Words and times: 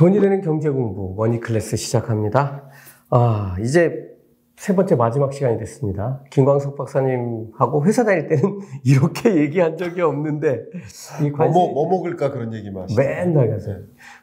돈이 0.00 0.18
되는 0.18 0.40
경제 0.40 0.70
공부 0.70 1.14
머니 1.14 1.40
클래스 1.40 1.76
시작합니다. 1.76 2.70
아, 3.10 3.54
이제 3.60 4.08
세 4.56 4.74
번째 4.74 4.94
마지막 4.94 5.30
시간이 5.30 5.58
됐습니다. 5.58 6.24
김광석 6.30 6.74
박사님하고 6.74 7.84
회사 7.84 8.02
다닐 8.02 8.26
때는 8.26 8.60
이렇게 8.82 9.36
얘기한 9.36 9.76
적이 9.76 10.00
없는데 10.00 10.64
이 11.22 11.30
관심 11.30 11.52
뭐, 11.52 11.70
뭐, 11.74 11.86
뭐 11.86 11.98
먹을까 11.98 12.30
그런 12.30 12.54
얘기만 12.54 12.86
맨날 12.96 13.50
가서 13.50 13.72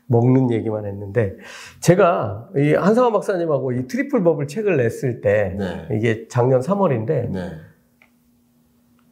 먹는 0.08 0.50
얘기만 0.50 0.88
했는데 0.88 1.36
제가 1.80 2.50
이 2.58 2.74
한상원 2.74 3.14
박사님하고 3.14 3.74
이 3.74 3.86
트리플 3.86 4.24
버블 4.24 4.48
책을 4.48 4.78
냈을 4.78 5.22
때 5.22 5.56
네. 5.60 5.96
이게 5.96 6.28
작년 6.28 6.60
3월인데 6.60 7.30
네. 7.30 7.52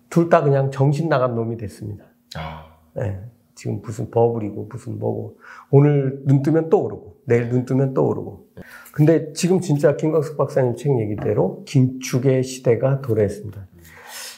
둘다 0.09 0.41
그냥 0.41 0.71
정신 0.71 1.09
나간 1.09 1.35
놈이 1.35 1.57
됐습니다. 1.57 2.05
아. 2.35 2.65
네. 2.95 3.19
지금 3.55 3.81
무슨 3.81 4.11
버블이고 4.11 4.67
무슨 4.69 4.99
뭐고 4.99 5.37
오늘 5.71 6.21
눈 6.25 6.43
뜨면 6.43 6.69
또 6.69 6.83
오르고 6.83 7.15
내일 7.25 7.49
눈 7.49 7.65
뜨면 7.65 7.93
또 7.93 8.07
오르고 8.07 8.47
근데 8.93 9.33
지금 9.33 9.59
진짜 9.59 9.95
김광석 9.95 10.37
박사님 10.37 10.75
책 10.75 10.99
얘기대로 10.99 11.63
긴축의 11.65 12.43
시대가 12.43 13.01
도래했습니다. 13.01 13.67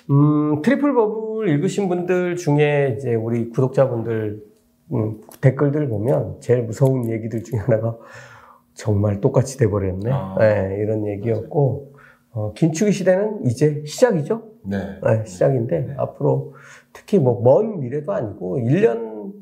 음, 0.09 0.61
트리플 0.61 0.93
버블 0.93 1.49
읽으신 1.49 1.89
분들 1.89 2.37
중에 2.37 2.95
이제 2.97 3.13
우리 3.13 3.49
구독자분들 3.49 4.41
음, 4.93 5.21
댓글들 5.41 5.89
보면 5.89 6.37
제일 6.39 6.63
무서운 6.63 7.09
얘기들 7.09 7.43
중에 7.43 7.59
하나가 7.59 7.97
정말 8.73 9.19
똑같이 9.19 9.57
돼버렸네. 9.57 10.09
아, 10.11 10.35
네, 10.39 10.77
이런 10.79 11.05
얘기였고 11.07 11.93
어, 12.31 12.53
긴축의 12.53 12.93
시대는 12.93 13.45
이제 13.45 13.83
시작이죠. 13.85 14.43
네. 14.63 14.99
네 15.03 15.25
시작인데 15.25 15.79
네. 15.79 15.93
앞으로 15.97 16.53
특히 16.97 17.19
뭐 17.19 17.41
먼 17.41 17.79
미래도 17.79 18.11
아니고 18.13 18.57
1년 18.57 19.33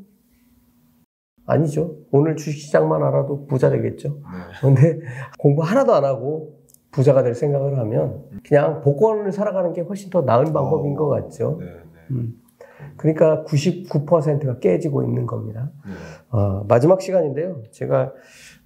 아니죠. 1.46 1.96
오늘 2.12 2.36
주식시장만 2.36 3.04
알아도 3.04 3.46
부자 3.46 3.70
되겠죠. 3.70 4.10
네. 4.10 4.20
그런데 4.60 5.00
공부 5.40 5.62
하나도 5.62 5.94
안 5.94 6.04
하고 6.04 6.56
부자가 6.92 7.24
될 7.24 7.36
생각을 7.36 7.78
하면 7.78 8.24
그냥 8.48 8.82
복권을 8.82 9.32
살아가는 9.32 9.74
게 9.74 9.82
훨씬 9.82 10.10
더 10.10 10.22
나은 10.22 10.54
방법인 10.54 10.94
어, 10.94 10.96
것 10.96 11.10
같죠. 11.10 11.58
네, 11.60 11.66
네. 11.66 11.72
음. 12.12 12.34
그러니까 12.98 13.44
99%가 13.44 14.60
깨지고 14.60 15.04
있는 15.04 15.26
겁니다. 15.26 15.72
네. 15.86 15.92
어, 16.32 16.66
마지막 16.68 17.02
시간인데요. 17.02 17.62
제가 17.72 18.12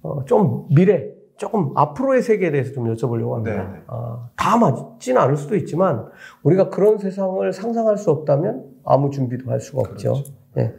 어, 0.02 0.24
좀 0.24 0.66
미래, 0.74 1.10
조금 1.36 1.72
앞으로의 1.74 2.22
세계에 2.22 2.50
대해서 2.50 2.72
좀 2.72 2.92
여쭤보려고 2.94 3.32
합니다. 3.32 3.70
네. 3.72 3.82
어, 3.88 4.28
다 4.36 4.56
맞지는 4.56 5.20
않을 5.20 5.36
수도 5.36 5.56
있지만 5.56 6.06
우리가 6.44 6.70
그런 6.70 6.98
세상을 6.98 7.52
상상할 7.52 7.96
수 7.98 8.10
없다면 8.10 8.69
아무 8.84 9.10
준비도 9.10 9.50
할 9.50 9.60
수가 9.60 9.80
없죠. 9.80 10.12
그렇죠. 10.12 10.32
네. 10.54 10.74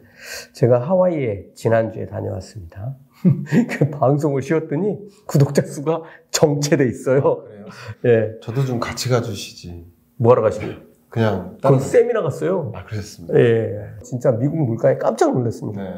제가 0.54 0.80
하와이에 0.80 1.48
지난주에 1.56 2.06
다녀왔습니다. 2.06 2.96
그 3.78 3.90
방송을 3.90 4.42
쉬었더니 4.42 4.98
구독자 5.28 5.62
수가 5.64 6.04
정체돼 6.32 6.86
있어요. 6.88 7.20
아, 7.20 7.44
그래요? 7.44 7.66
예. 8.06 8.40
저도 8.42 8.66
좀 8.66 8.80
같이 8.80 9.10
가주시지. 9.10 9.86
뭐하러 10.18 10.44
가시요 10.44 10.76
그냥 11.10 11.58
다른 11.62 11.80
세미나 11.80 12.22
갔어요. 12.22 12.72
아 12.76 12.86
그랬습니다. 12.86 13.38
예. 13.38 13.96
진짜 14.04 14.32
미국 14.32 14.58
물가에 14.58 14.98
깜짝 14.98 15.34
놀랐습니다. 15.34 15.82
네. 15.82 15.90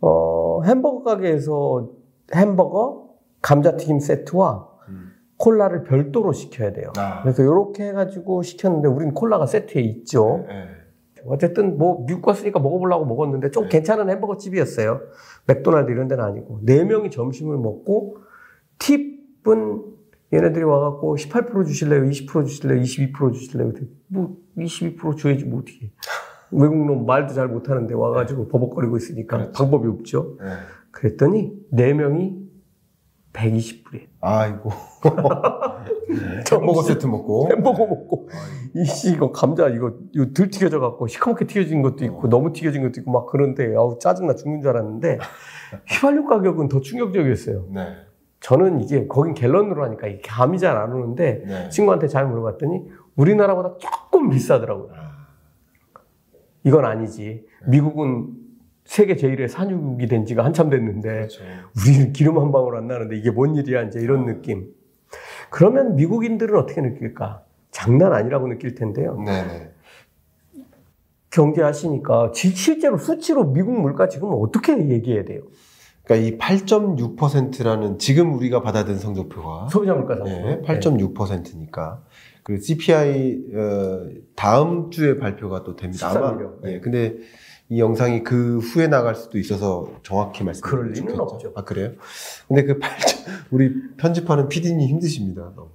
어, 0.00 0.62
햄버거 0.62 1.02
가게에서 1.02 1.90
햄버거 2.34 3.08
감자튀김 3.42 4.00
세트와 4.00 4.68
음. 4.88 5.12
콜라를 5.36 5.84
별도로 5.84 6.32
시켜야 6.32 6.72
돼요. 6.72 6.92
아. 6.96 7.22
그래서 7.22 7.42
이렇게 7.42 7.88
해가지고 7.88 8.42
시켰는데 8.42 8.88
우린 8.88 9.12
콜라가 9.12 9.46
세트에 9.46 9.82
있죠. 9.82 10.44
네. 10.48 10.77
어쨌든 11.26 11.78
뭐 11.78 12.04
미국 12.06 12.22
갔으니까 12.22 12.58
먹어보려고 12.60 13.04
먹었는데 13.04 13.50
좀 13.50 13.64
네. 13.64 13.68
괜찮은 13.70 14.08
햄버거 14.10 14.36
집이었어요. 14.36 15.00
맥도날드 15.46 15.90
이런 15.90 16.08
데는 16.08 16.24
아니고 16.24 16.60
네 16.62 16.84
명이 16.84 17.10
점심을 17.10 17.56
먹고 17.56 18.18
팁은 18.78 19.82
얘네들이 20.32 20.64
와갖고 20.64 21.16
18% 21.16 21.66
주실래요? 21.66 22.04
20% 22.04 22.46
주실래요? 22.46 22.80
22% 22.82 23.32
주실래요? 23.32 23.72
뭐22% 24.12 25.16
줘야지 25.16 25.44
뭐 25.44 25.60
어떻게 25.60 25.90
외국 26.50 26.84
놈 26.86 27.06
말도 27.06 27.34
잘 27.34 27.48
못하는데 27.48 27.94
와가지고 27.94 28.44
네. 28.44 28.48
버벅거리고 28.48 28.96
있으니까 28.96 29.36
그렇죠. 29.38 29.52
방법이 29.52 29.88
없죠. 29.88 30.36
네. 30.40 30.46
그랬더니 30.90 31.52
네 31.70 31.92
명이 31.92 32.36
120불이에요. 33.32 34.07
아이고. 34.20 34.70
햄버거 36.50 36.82
세트 36.82 37.06
먹고. 37.06 37.48
햄버거 37.50 37.86
먹고. 37.86 38.28
이씨, 38.74 39.12
이거 39.12 39.30
감자, 39.30 39.68
이거, 39.68 39.92
이거 40.12 40.26
덜 40.34 40.50
튀겨져 40.50 40.80
갖고, 40.80 41.06
시커멓게 41.06 41.46
튀겨진 41.46 41.82
것도 41.82 42.04
있고, 42.06 42.26
어. 42.26 42.28
너무 42.28 42.52
튀겨진 42.52 42.82
것도 42.82 43.00
있고, 43.00 43.12
막 43.12 43.26
그런데, 43.26 43.74
아우, 43.76 43.98
짜증나 43.98 44.34
죽는 44.34 44.60
줄 44.62 44.70
알았는데, 44.70 45.18
휘발유 45.86 46.24
가격은 46.26 46.68
더 46.68 46.80
충격적이었어요. 46.80 47.66
네. 47.70 47.94
저는 48.40 48.80
이게, 48.80 49.06
거긴 49.06 49.34
갤런으로 49.34 49.84
하니까 49.84 50.06
이게 50.08 50.20
감이 50.26 50.58
잘 50.58 50.76
안 50.76 50.92
오는데, 50.92 51.42
네. 51.46 51.68
친구한테 51.68 52.08
잘 52.08 52.26
물어봤더니, 52.26 52.82
우리나라보다 53.16 53.76
조금 53.78 54.30
비싸더라고요. 54.30 54.92
아. 54.94 55.08
이건 56.64 56.84
아니지. 56.84 57.46
미국은 57.66 58.28
세계 58.88 59.16
제일의 59.16 59.50
산유국이 59.50 60.06
된 60.06 60.24
지가 60.24 60.42
한참 60.42 60.70
됐는데 60.70 61.08
그렇죠. 61.10 61.44
우리는 61.76 62.12
기름 62.14 62.38
한 62.38 62.50
방울 62.50 62.74
안 62.78 62.88
나는데 62.88 63.18
이게 63.18 63.30
뭔 63.30 63.54
일이야 63.54 63.82
이제 63.82 64.00
이런 64.00 64.24
느낌. 64.24 64.72
그러면 65.50 65.94
미국인들은 65.94 66.58
어떻게 66.58 66.80
느낄까? 66.80 67.42
장난 67.70 68.14
아니라고 68.14 68.48
느낄 68.48 68.74
텐데요. 68.74 69.20
네네. 69.20 69.72
경제하시니까 71.30 72.32
실제로 72.34 72.96
수치로 72.96 73.44
미국 73.52 73.78
물가 73.78 74.08
지금 74.08 74.30
어떻게 74.32 74.72
얘기해야 74.88 75.24
돼요? 75.26 75.42
그러니까 76.04 76.26
이 76.26 76.38
8.6%라는 76.38 77.98
지금 77.98 78.32
우리가 78.32 78.62
받아든 78.62 78.96
성적표가 78.96 79.68
소비자 79.68 79.92
물가 79.92 80.16
상승 80.16 80.34
네, 80.34 80.62
8.6%니까 80.62 82.02
그 82.42 82.58
CPI 82.58 83.38
어, 83.54 84.08
다음 84.34 84.90
주에 84.90 85.18
발표가 85.18 85.62
또 85.62 85.76
됩니다. 85.76 86.08
아마 86.08 86.38
예. 86.64 86.80
근데 86.80 87.18
이 87.70 87.80
영상이 87.80 88.22
그 88.22 88.58
후에 88.58 88.86
나갈 88.88 89.14
수도 89.14 89.38
있어서 89.38 89.90
정확히 90.02 90.42
말씀드리죠. 90.44 90.76
그럴 90.76 90.92
리는 90.92 91.20
없죠. 91.20 91.52
아, 91.54 91.64
그래요? 91.64 91.92
근데 92.46 92.64
그 92.64 92.78
8점, 92.78 93.26
우리 93.52 93.74
편집하는 93.96 94.48
PD님 94.48 94.88
힘드십니다. 94.88 95.52
너무. 95.54 95.68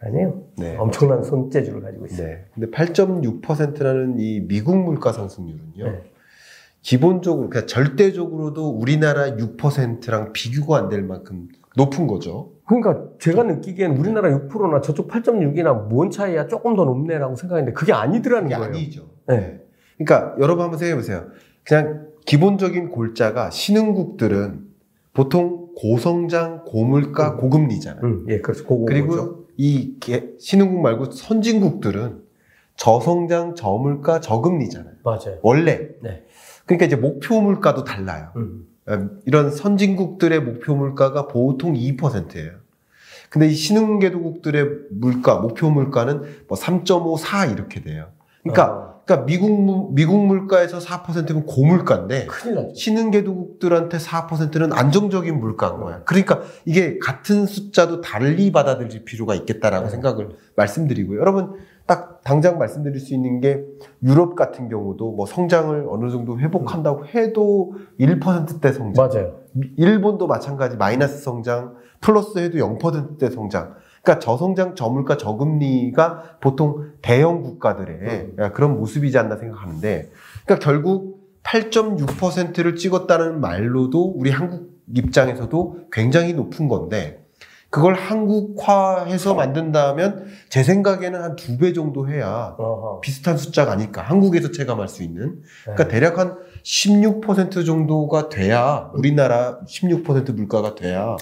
아니에요. 0.00 0.44
네. 0.58 0.76
엄청난 0.76 1.22
손재주를 1.22 1.80
가지고 1.80 2.04
있어요. 2.06 2.26
네. 2.26 2.44
근데 2.54 2.70
8.6%라는 2.70 4.18
이 4.20 4.40
미국 4.40 4.76
물가 4.76 5.12
상승률은요. 5.12 5.84
네. 5.84 6.02
기본적으로, 6.82 7.48
그러니까 7.48 7.66
절대적으로도 7.72 8.68
우리나라 8.70 9.30
6%랑 9.36 10.32
비교가 10.34 10.76
안 10.78 10.88
될 10.90 11.02
만큼 11.02 11.48
높은 11.76 12.06
거죠. 12.06 12.52
그러니까 12.66 13.04
제가 13.18 13.44
느끼기엔 13.44 13.96
우리나라 13.96 14.28
6%나 14.30 14.82
저쪽 14.82 15.08
8.6이나 15.08 15.88
뭔 15.88 16.10
차이야 16.10 16.48
조금 16.48 16.76
더 16.76 16.84
높네라고 16.84 17.34
생각했는데 17.36 17.72
그게 17.72 17.92
아니더라는 17.94 18.44
그게 18.50 18.56
거예요. 18.56 18.74
아니죠. 18.74 19.06
네. 19.26 19.61
그러니까 19.98 20.34
여러분 20.40 20.64
한번 20.64 20.78
생각해 20.78 20.96
보세요. 20.96 21.26
그냥 21.64 22.08
기본적인 22.26 22.90
골자가 22.90 23.50
신흥국들은 23.50 24.72
보통 25.12 25.68
고성장, 25.76 26.64
고물가, 26.64 27.32
음. 27.32 27.36
고금리잖아요. 27.38 28.04
음, 28.04 28.26
예, 28.28 28.40
그렇죠. 28.40 28.64
그리고 28.84 29.46
이 29.56 29.96
신흥국 30.38 30.80
말고 30.80 31.10
선진국들은 31.10 32.22
저성장, 32.76 33.54
저물가, 33.54 34.20
저금리잖아요. 34.20 34.94
맞아요. 35.04 35.38
원래. 35.42 35.88
네. 36.02 36.24
그러니까 36.64 36.86
이제 36.86 36.96
목표 36.96 37.40
물가도 37.40 37.84
달라요. 37.84 38.32
음. 38.36 38.66
음 38.88 39.20
이런 39.26 39.50
선진국들의 39.50 40.40
목표 40.40 40.74
물가가 40.74 41.28
보통 41.28 41.74
2%예요. 41.74 42.52
근데 43.30 43.46
이 43.46 43.54
신흥개도국들의 43.54 44.66
물가, 44.90 45.38
목표 45.38 45.70
물가는 45.70 46.22
뭐 46.48 46.58
3.5, 46.58 47.18
4 47.18 47.46
이렇게 47.46 47.80
돼요. 47.80 48.08
그러니까 48.42 48.64
아. 48.64 48.92
그러니까 49.04 49.26
미국 49.26 49.94
미국 49.94 50.24
물가에서 50.26 50.78
4%면 50.78 51.44
고물가인데 51.44 52.28
신흥개도국들한테 52.74 53.98
4%는 53.98 54.72
안정적인 54.72 55.40
물가인 55.40 55.80
거야. 55.80 56.02
그러니까 56.04 56.40
이게 56.64 56.98
같은 56.98 57.46
숫자도 57.46 58.00
달리 58.00 58.52
받아들일 58.52 59.04
필요가 59.04 59.34
있겠다라고 59.34 59.86
네. 59.86 59.90
생각을 59.90 60.28
말씀드리고요. 60.56 61.18
여러분 61.18 61.54
딱 61.86 62.22
당장 62.22 62.58
말씀드릴 62.58 63.00
수 63.00 63.12
있는 63.12 63.40
게 63.40 63.64
유럽 64.04 64.36
같은 64.36 64.68
경우도 64.68 65.12
뭐 65.12 65.26
성장을 65.26 65.86
어느 65.88 66.10
정도 66.10 66.38
회복한다고 66.38 67.06
해도 67.06 67.74
1%대 67.98 68.72
성장. 68.72 69.08
맞아요. 69.08 69.34
일본도 69.76 70.28
마찬가지 70.28 70.76
마이너스 70.76 71.18
성장, 71.22 71.74
플러스 72.00 72.38
해도 72.38 72.58
0%대 72.58 73.30
성장. 73.30 73.74
그러니까 74.02 74.18
저성장, 74.24 74.74
저물가, 74.74 75.16
저금리가 75.16 76.38
보통 76.40 76.90
대형 77.02 77.42
국가들의 77.42 77.96
음. 78.38 78.50
그런 78.52 78.76
모습이지 78.76 79.16
않나 79.16 79.36
생각하는데, 79.36 80.10
그러니까 80.44 80.64
결국 80.64 81.22
8.6%를 81.44 82.76
찍었다는 82.76 83.40
말로도 83.40 84.14
우리 84.16 84.30
한국 84.30 84.70
입장에서도 84.94 85.78
굉장히 85.92 86.32
높은 86.34 86.68
건데, 86.68 87.20
그걸 87.70 87.94
한국화해서 87.94 89.34
만든다면 89.34 90.26
제 90.50 90.62
생각에는 90.62 91.22
한 91.22 91.36
두 91.36 91.56
배 91.56 91.72
정도 91.72 92.06
해야 92.06 92.54
어허. 92.58 93.00
비슷한 93.00 93.38
숫자가 93.38 93.72
아닐까. 93.72 94.02
한국에서 94.02 94.50
체감할 94.50 94.88
수 94.88 95.02
있는. 95.02 95.40
그러니까 95.62 95.84
네. 95.84 95.88
대략 95.94 96.18
한 96.18 96.36
16% 96.64 97.64
정도가 97.64 98.28
돼야 98.28 98.90
우리나라 98.94 99.58
16% 99.66 100.34
물가가 100.34 100.74
돼야 100.74 101.16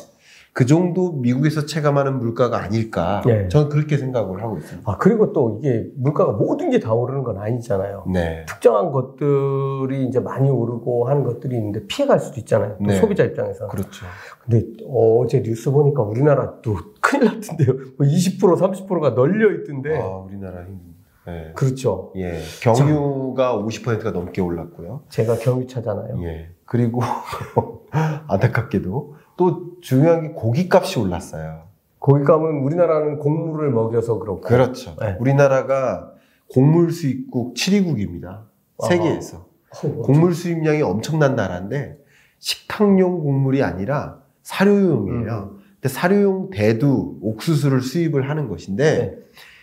그 0.53 0.67
정도 0.67 1.13
미국에서 1.13 1.65
체감하는 1.65 2.19
물가가 2.19 2.61
아닐까. 2.61 3.23
네. 3.25 3.47
저는 3.49 3.69
그렇게 3.69 3.97
생각을 3.97 4.43
하고 4.43 4.59
있습니다. 4.59 4.91
아, 4.91 4.97
그리고 4.99 5.33
또 5.33 5.59
이게 5.59 5.87
물가가 5.97 6.33
모든 6.33 6.71
게 6.71 6.81
다 6.81 6.93
오르는 6.93 7.23
건 7.23 7.39
아니잖아요. 7.39 8.05
네. 8.13 8.45
특정한 8.49 8.91
것들이 8.91 10.07
이제 10.07 10.19
많이 10.19 10.51
오르고 10.51 11.09
하는 11.09 11.23
것들이 11.25 11.57
있는데 11.57 11.87
피해갈 11.87 12.19
수도 12.19 12.41
있잖아요. 12.41 12.77
또 12.79 12.85
네. 12.87 12.97
소비자 12.97 13.23
입장에서. 13.25 13.69
그렇죠. 13.69 14.07
근데 14.45 14.67
어제 14.89 15.43
뉴스 15.43 15.71
보니까 15.71 16.03
우리나라 16.03 16.61
또 16.63 16.75
큰일 17.01 17.27
났던데요. 17.27 17.73
뭐 17.99 18.07
20% 18.07 18.39
30%가 18.41 19.11
널려 19.11 19.53
있던데. 19.61 20.01
아, 20.01 20.07
우리나라 20.17 20.65
힘. 20.65 20.81
네. 21.27 21.53
그렇죠. 21.55 22.13
예. 22.17 22.41
경유가 22.63 23.57
50%가 23.57 24.11
넘게 24.11 24.41
올랐고요. 24.41 25.03
제가 25.11 25.37
경유차잖아요. 25.37 26.21
예. 26.25 26.49
그리고 26.65 27.01
안타깝게도 28.27 29.15
또 29.41 29.81
중요한 29.81 30.21
게 30.21 30.29
고기값이 30.35 30.99
올랐어요. 30.99 31.63
거기감은 31.99 32.63
우리나라는 32.63 33.19
곡물을 33.19 33.71
먹여서 33.71 34.19
그렇고. 34.19 34.43
그렇죠. 34.43 34.95
네. 35.01 35.17
우리나라가 35.19 36.13
곡물 36.51 36.93
수입국 36.93 37.55
7위국입니다. 37.55 38.43
세계에서. 38.87 39.39
어, 39.39 39.93
곡물 40.03 40.35
수입량이 40.35 40.83
엄청난 40.83 41.37
나라인데 41.37 41.97
식탁용 42.39 43.21
곡물이 43.21 43.63
아니라 43.63 44.19
사료용이에요. 44.43 45.53
음. 45.55 45.59
근데 45.81 45.89
사료용 45.89 46.51
대두, 46.51 47.17
옥수수를 47.23 47.81
수입을 47.81 48.29
하는 48.29 48.47
것인데 48.47 48.99
네. 48.99 49.19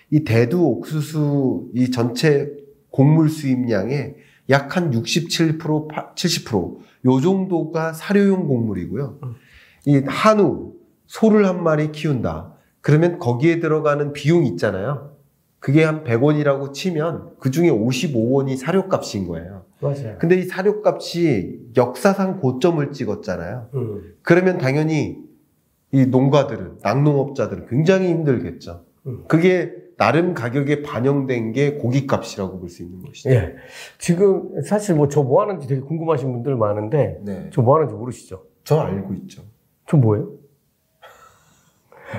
이 0.10 0.24
대두, 0.24 0.66
옥수수 0.66 1.70
이 1.76 1.92
전체 1.92 2.52
곡물 2.90 3.30
수입량의 3.30 4.16
약 4.50 4.76
한 4.76 4.90
67%, 4.90 5.60
70%요 6.16 7.22
정도가 7.22 7.94
사료용 7.94 8.48
곡물이고요. 8.48 9.20
음. 9.22 9.36
이 9.88 10.02
한우, 10.06 10.74
소를 11.06 11.48
한 11.48 11.64
마리 11.64 11.94
키운다. 11.94 12.54
그러면 12.82 13.20
거기에 13.20 13.60
들어가는 13.62 14.12
비용 14.12 14.44
있잖아요. 14.46 15.16
그게 15.60 15.84
한 15.86 16.04
100원이라고 16.04 16.74
치면 16.74 17.32
그 17.40 17.52
중에 17.52 17.70
55원이 17.72 18.58
사료값인 18.58 19.28
거예요. 19.30 19.64
맞아요. 19.80 20.18
근데 20.20 20.36
이 20.36 20.44
사료값이 20.44 21.72
역사상 21.78 22.42
고점을 22.42 22.92
찍었잖아요. 22.92 23.70
음. 23.76 24.02
그러면 24.24 24.58
당연히 24.58 25.18
이 25.94 26.06
농가들은, 26.06 26.80
낙농업자들은 26.84 27.68
굉장히 27.68 28.10
힘들겠죠. 28.10 28.84
음. 29.06 29.24
그게 29.30 29.74
나름 29.98 30.34
가격에 30.34 30.82
반영된 30.84 31.54
게 31.54 31.76
고기값이라고 31.76 32.60
볼 32.60 32.70
수 32.70 32.84
있는 32.84 33.02
것이죠. 33.04 33.30
예. 33.30 33.56
지금 33.98 34.62
사실 34.64 34.96
뭐 34.96 35.08
저 35.08 35.24
뭐 35.24 35.42
하는지 35.42 35.66
되게 35.66 35.80
궁금하신 35.80 36.30
분들 36.34 36.58
많은데 36.58 37.20
네. 37.24 37.50
저뭐 37.52 37.76
하는지 37.78 37.96
모르시죠? 37.96 38.44
저 38.66 38.80
알고 38.80 39.14
있죠. 39.14 39.44
저 39.88 39.98
뭐예요? 39.98 40.32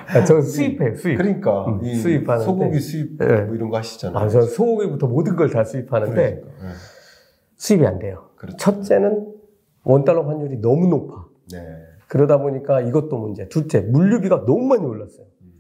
아, 0.09 0.25
저 0.25 0.41
수입해요, 0.41 0.95
수입. 0.97 1.17
그러니까 1.17 1.67
음, 1.67 1.85
이 1.85 1.95
수입하는데. 1.95 2.45
소고기 2.45 2.79
수입 2.81 3.19
네. 3.19 3.43
뭐 3.43 3.55
이런 3.55 3.71
거 3.71 3.79
하시잖아요. 3.79 4.23
아, 4.25 4.29
저 4.29 4.43
소고기부터 4.43 5.07
모든 5.07 5.37
걸 5.37 5.49
다 5.51 5.65
수입하는데 5.65 6.15
그러니까. 6.41 6.63
네. 6.67 6.73
수입이 7.57 7.87
안 7.87 7.99
돼요. 7.99 8.31
그렇죠. 8.37 8.57
첫째는 8.59 9.35
원달러 9.85 10.23
환율이 10.23 10.59
너무 10.61 10.89
높아. 10.89 11.27
네. 11.53 11.59
그러다 12.07 12.39
보니까 12.39 12.81
이것도 12.83 13.19
문제. 13.19 13.49
둘째, 13.49 13.81
물류비가 13.81 14.45
너무 14.47 14.65
많이 14.67 14.85
올랐어요. 14.85 15.27
음. 15.43 15.53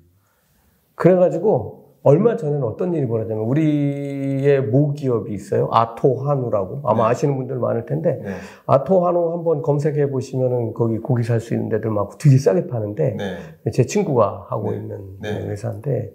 그래가지고 0.94 1.77
얼마 2.02 2.36
전에는 2.36 2.62
어떤 2.62 2.94
일이 2.94 3.06
벌어졌냐면 3.06 3.44
우리의 3.48 4.62
모기업이 4.62 5.32
있어요. 5.32 5.68
아토한우라고. 5.72 6.82
아마 6.84 7.04
네. 7.04 7.10
아시는 7.10 7.36
분들 7.36 7.58
많을 7.58 7.86
텐데 7.86 8.20
네. 8.22 8.30
아토한우 8.66 9.32
한번 9.32 9.62
검색해 9.62 10.10
보시면은 10.10 10.74
거기 10.74 10.98
고기 10.98 11.22
살 11.22 11.40
수 11.40 11.54
있는 11.54 11.68
데들 11.68 11.90
많고 11.90 12.18
되게 12.18 12.36
싸게 12.38 12.66
파는데 12.66 13.16
네. 13.16 13.70
제 13.72 13.84
친구가 13.84 14.46
하고 14.48 14.70
네. 14.70 14.76
있는 14.78 15.00
네. 15.20 15.46
회사인데 15.48 16.12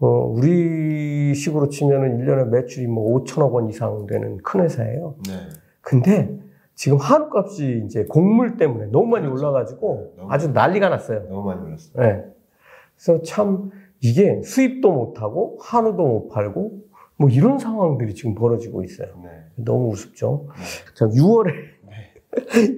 어, 0.00 0.06
우리 0.08 1.34
식으로 1.34 1.68
치면은 1.68 2.18
1년에 2.18 2.48
매출이 2.48 2.86
뭐 2.86 3.18
5천억 3.20 3.52
원 3.52 3.68
이상 3.68 4.06
되는 4.06 4.36
큰 4.38 4.60
회사예요. 4.60 5.14
네. 5.26 5.32
근데 5.80 6.38
지금 6.74 6.98
한우 6.98 7.28
값이 7.32 7.82
이제 7.84 8.04
곡물 8.04 8.56
때문에 8.56 8.86
너무 8.92 9.06
많이 9.06 9.26
그렇죠. 9.26 9.42
올라가지고 9.48 10.14
너무 10.16 10.30
아주 10.30 10.52
난리가 10.52 10.88
났어요. 10.88 11.24
너무 11.28 11.44
많이 11.44 11.60
올랐어요. 11.62 11.92
네. 12.00 12.24
그래서 12.96 13.22
참 13.22 13.70
이게 14.00 14.40
수입도 14.42 14.92
못하고 14.92 15.58
한우도 15.60 16.02
못 16.02 16.28
팔고 16.28 16.88
뭐 17.16 17.28
이런 17.28 17.58
상황들이 17.58 18.14
지금 18.14 18.34
벌어지고 18.34 18.84
있어요. 18.84 19.08
네. 19.22 19.30
너무 19.56 19.88
우습죠. 19.90 20.46
네. 20.54 20.94
자, 20.94 21.06
6월에 21.06 21.78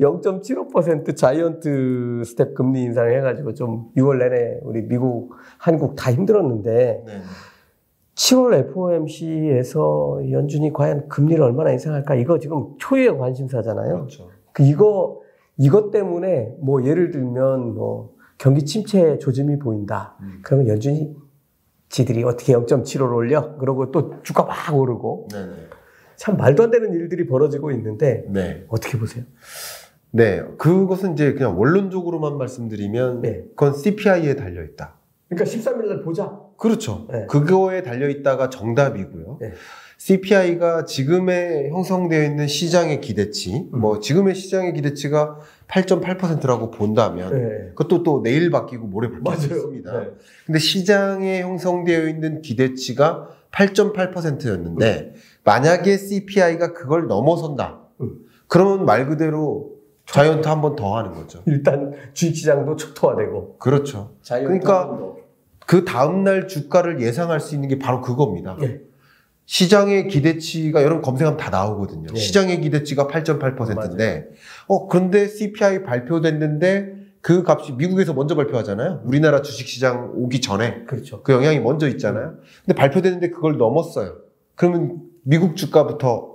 0.75% 0.01 1.15
자이언트 1.17 2.23
스텝 2.25 2.55
금리 2.55 2.83
인상을 2.83 3.15
해가지고 3.19 3.55
좀 3.55 3.91
6월 3.97 4.19
내내 4.19 4.61
우리 4.63 4.83
미국, 4.83 5.35
한국 5.59 5.95
다 5.95 6.11
힘들었는데 6.11 7.03
네. 7.07 7.13
7월 8.15 8.55
FOMC에서 8.69 10.31
연준이 10.31 10.73
과연 10.73 11.09
금리를 11.09 11.43
얼마나 11.43 11.73
인상할까 11.73 12.15
이거 12.17 12.39
지금 12.39 12.75
초유의 12.79 13.19
관심사잖아요. 13.19 13.95
그렇죠. 13.95 14.29
그 14.53 14.63
이거 14.63 15.21
이것 15.57 15.91
때문에 15.91 16.55
뭐 16.61 16.85
예를 16.85 17.11
들면 17.11 17.75
뭐 17.75 18.15
경기 18.41 18.65
침체 18.65 19.19
조짐이 19.19 19.59
보인다. 19.59 20.17
음. 20.23 20.41
그러면 20.43 20.67
연준이 20.67 21.15
지들이 21.91 22.25
어떻게 22.25 22.55
0.75를 22.55 23.15
올려? 23.15 23.57
그러고 23.59 23.93
또 23.93 24.23
주가 24.23 24.45
막 24.45 24.75
오르고 24.75 25.29
네. 25.31 25.45
네. 25.45 25.53
참 26.17 26.39
말도 26.39 26.63
안 26.63 26.71
되는 26.71 26.91
일들이 26.95 27.27
벌어지고 27.27 27.71
있는데 27.73 28.25
네. 28.29 28.65
어떻게 28.69 28.99
보세요? 28.99 29.25
네. 30.11 30.43
그것은 30.57 31.13
이제 31.13 31.35
그냥 31.35 31.61
원론적으로만 31.61 32.39
말씀드리면 32.39 33.21
네. 33.21 33.45
그건 33.51 33.75
CPI에 33.75 34.37
달려 34.37 34.65
있다. 34.65 34.95
그러니까 35.29 35.45
13일 35.45 35.87
날 35.89 36.01
보자. 36.01 36.41
그렇죠. 36.61 37.07
네. 37.11 37.27
그거에 37.27 37.83
달려 37.83 38.09
있다가 38.09 38.51
정답이고요. 38.51 39.39
네. 39.41 39.53
CPI가 39.97 40.85
지금의 40.87 41.71
형성되어 41.71 42.23
있는 42.25 42.47
시장의 42.47 43.01
기대치, 43.01 43.69
음. 43.75 43.81
뭐 43.81 44.01
지금의 44.01 44.35
시장의 44.35 44.73
기대치가 44.75 45.39
8.8%라고 45.69 46.71
본다면 46.71 47.33
네. 47.33 47.69
그것도 47.75 48.03
또 48.03 48.23
내일 48.23 48.51
바뀌고 48.51 48.87
모레. 48.87 49.09
있습니다. 49.09 50.01
네. 50.01 50.07
근데 50.47 50.59
시장에 50.59 51.43
형성되어 51.43 52.09
있는 52.09 52.41
기대치가 52.43 53.29
8.8%였는데 53.53 55.15
만약에 55.45 55.97
CPI가 55.97 56.73
그걸 56.73 57.07
넘어선다. 57.07 57.81
음. 58.01 58.11
그러면 58.49 58.85
말 58.85 59.07
그대로 59.07 59.71
자이언트 60.07 60.49
한 60.49 60.61
번 60.61 60.77
더 60.77 60.97
하는 60.97 61.13
거죠. 61.13 61.43
일단 61.47 61.93
주식시장도 62.15 62.77
촉토화되고 62.77 63.57
그렇죠. 63.59 64.15
자이언트 64.23 64.49
그러니까 64.49 64.81
한번 64.83 64.99
더. 64.99 65.20
그 65.71 65.85
다음날 65.85 66.49
주가를 66.49 67.01
예상할 67.01 67.39
수 67.39 67.55
있는 67.55 67.69
게 67.69 67.79
바로 67.79 68.01
그겁니다. 68.01 68.57
네. 68.59 68.81
시장의 69.47 70.09
기대치가 70.09 70.83
여러분 70.83 71.01
검색하면 71.01 71.39
다 71.39 71.51
나오거든요. 71.51 72.09
네. 72.13 72.19
시장의 72.19 72.61
기대치가 72.61 73.07
8.8%인데 73.07 74.31
어 74.67 74.89
그런데 74.89 75.29
CPI 75.29 75.85
발표됐는데 75.85 76.95
그 77.21 77.45
값이 77.47 77.75
미국에서 77.75 78.15
먼저 78.15 78.35
발표하잖아요. 78.35 79.03
우리나라 79.05 79.43
주식시장 79.43 80.15
오기 80.17 80.41
전에 80.41 80.87
그렇죠. 80.87 81.23
그 81.23 81.33
영향이 81.33 81.61
먼저 81.61 81.87
있잖아요. 81.87 82.35
근데 82.67 82.77
발표됐는데 82.77 83.31
그걸 83.31 83.57
넘었어요. 83.57 84.17
그러면 84.57 85.03
미국 85.23 85.55
주가부터 85.57 86.35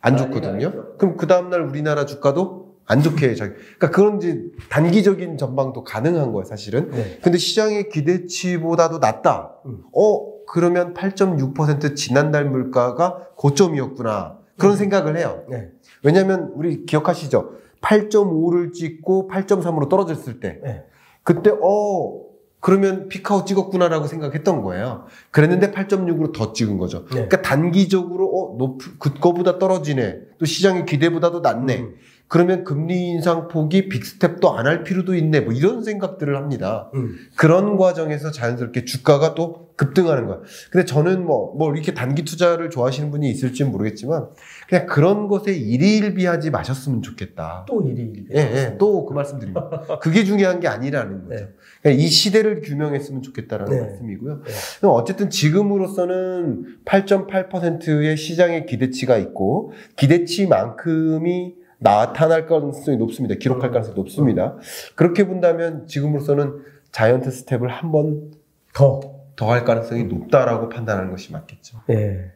안 0.00 0.14
난리가 0.14 0.34
좋거든요. 0.40 0.68
나죠. 0.68 0.94
그럼 0.98 1.16
그 1.16 1.26
다음날 1.26 1.62
우리나라 1.62 2.06
주가도 2.06 2.67
안 2.88 3.02
좋게 3.02 3.34
자 3.34 3.50
그러니까 3.50 3.90
그런 3.90 4.16
이제 4.16 4.42
단기적인 4.70 5.36
전망도 5.36 5.84
가능한 5.84 6.32
거예요, 6.32 6.44
사실은. 6.44 6.90
네. 6.90 7.18
근데 7.22 7.36
시장의 7.38 7.90
기대치보다도 7.90 8.98
낮다. 8.98 9.52
음. 9.66 9.82
어, 9.94 10.38
그러면 10.46 10.94
8.6% 10.94 11.94
지난달 11.94 12.46
물가가 12.46 13.28
고점이었구나. 13.36 14.38
그런 14.56 14.74
음. 14.74 14.76
생각을 14.76 15.18
해요. 15.18 15.44
네. 15.50 15.68
왜냐면 16.02 16.50
우리 16.54 16.86
기억하시죠? 16.86 17.52
8.5를 17.82 18.72
찍고 18.72 19.28
8.3으로 19.30 19.88
떨어졌을 19.90 20.40
때. 20.40 20.58
네. 20.64 20.84
그때, 21.22 21.50
어, 21.50 22.28
그러면 22.60 23.08
피카오 23.08 23.44
찍었구나라고 23.44 24.06
생각했던 24.06 24.62
거예요. 24.62 25.04
그랬는데 25.30 25.70
8.6으로 25.70 26.34
더 26.34 26.52
찍은 26.52 26.78
거죠. 26.78 27.04
네. 27.04 27.26
그러니까 27.26 27.42
단기적으로, 27.42 28.26
어, 28.26 28.56
높, 28.58 28.78
그거보다 28.98 29.58
떨어지네. 29.58 30.20
또 30.38 30.46
시장의 30.46 30.86
기대보다도 30.86 31.40
낮네. 31.40 31.78
음. 31.78 31.94
그러면 32.28 32.62
금리 32.64 33.08
인상 33.08 33.48
폭이 33.48 33.88
빅스텝도 33.88 34.52
안 34.56 34.66
할 34.66 34.84
필요도 34.84 35.14
있네. 35.14 35.40
뭐 35.40 35.54
이런 35.54 35.82
생각들을 35.82 36.36
합니다. 36.36 36.90
음. 36.94 37.16
그런 37.36 37.76
과정에서 37.78 38.30
자연스럽게 38.30 38.84
주가가 38.84 39.34
또 39.34 39.68
급등하는 39.76 40.26
거야. 40.26 40.40
근데 40.70 40.84
저는 40.84 41.24
뭐, 41.24 41.54
뭐 41.56 41.72
이렇게 41.72 41.94
단기 41.94 42.24
투자를 42.24 42.68
좋아하시는 42.68 43.10
분이 43.12 43.30
있을지는 43.30 43.70
모르겠지만 43.70 44.26
그냥 44.68 44.86
그런 44.86 45.28
것에 45.28 45.54
일희일비하지 45.54 46.50
마셨으면 46.50 47.00
좋겠다. 47.00 47.64
또 47.68 47.80
일희일비. 47.82 48.26
예, 48.34 48.38
예. 48.40 48.76
또 48.76 49.06
그 49.06 49.14
말씀 49.14 49.38
드립니다. 49.38 49.70
그게 50.02 50.24
중요한 50.24 50.60
게 50.60 50.68
아니라는 50.68 51.28
거죠. 51.28 51.34
네. 51.44 51.48
그러니까 51.80 52.02
이 52.04 52.08
시대를 52.08 52.60
규명했으면 52.60 53.22
좋겠다라는 53.22 53.72
네. 53.72 53.80
말씀이고요. 53.80 54.42
네. 54.44 54.88
어쨌든 54.88 55.30
지금으로서는 55.30 56.78
8.8%의 56.84 58.16
시장의 58.16 58.66
기대치가 58.66 59.16
있고 59.16 59.72
기대치만큼이 59.96 61.54
나타날 61.78 62.46
가능성이 62.46 62.96
높습니다. 62.96 63.34
기록할 63.36 63.70
음. 63.70 63.72
가능성이 63.72 63.94
높습니다. 63.96 64.56
그렇게 64.94 65.26
본다면 65.26 65.86
지금으로서는 65.86 66.62
자이언트 66.92 67.30
스텝을 67.30 67.68
한 67.68 67.92
번 67.92 68.30
더 68.74 69.00
더 69.36 69.46
할 69.50 69.64
가능성이 69.64 70.04
높다라고 70.04 70.68
판단하는 70.68 71.10
것이 71.12 71.32
맞겠죠. 71.32 71.78
예. 71.90 72.32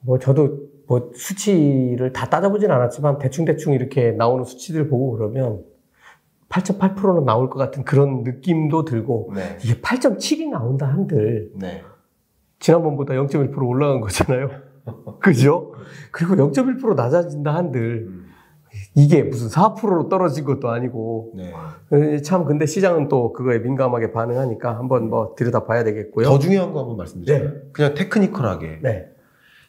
뭐 0.00 0.18
저도 0.18 0.58
뭐 0.86 1.10
수치를 1.14 2.12
다 2.14 2.30
따져보진 2.30 2.70
않았지만 2.70 3.18
대충대충 3.18 3.74
이렇게 3.74 4.12
나오는 4.12 4.42
수치들 4.44 4.88
보고 4.88 5.12
그러면 5.12 5.62
8.8%는 6.48 7.24
나올 7.24 7.50
것 7.50 7.58
같은 7.58 7.84
그런 7.84 8.22
느낌도 8.24 8.84
들고 8.86 9.32
네. 9.34 9.58
이게 9.62 9.80
8.7이 9.80 10.48
나온다 10.48 10.86
한들 10.86 11.50
네. 11.56 11.82
지난번보다 12.58 13.14
0.1% 13.14 13.56
올라간 13.66 14.00
거잖아요. 14.00 14.50
그죠? 15.20 15.74
그리고 16.10 16.34
0.1% 16.34 16.94
낮아진다 16.94 17.54
한들 17.54 18.06
음. 18.08 18.26
이게 18.94 19.22
무슨 19.22 19.48
4%로 19.48 20.08
떨어진 20.08 20.44
것도 20.44 20.70
아니고 20.70 21.34
네. 21.36 22.22
참 22.22 22.44
근데 22.44 22.66
시장은 22.66 23.08
또 23.08 23.32
그거에 23.32 23.58
민감하게 23.58 24.12
반응하니까 24.12 24.78
한번 24.78 25.10
뭐 25.10 25.34
들여다 25.36 25.64
봐야 25.64 25.84
되겠고요. 25.84 26.26
더 26.26 26.38
중요한 26.38 26.72
거 26.72 26.80
한번 26.80 26.96
말씀드릴까요? 26.96 27.50
네. 27.50 27.60
그냥 27.72 27.94
테크니컬하게. 27.94 28.78
네. 28.82 29.06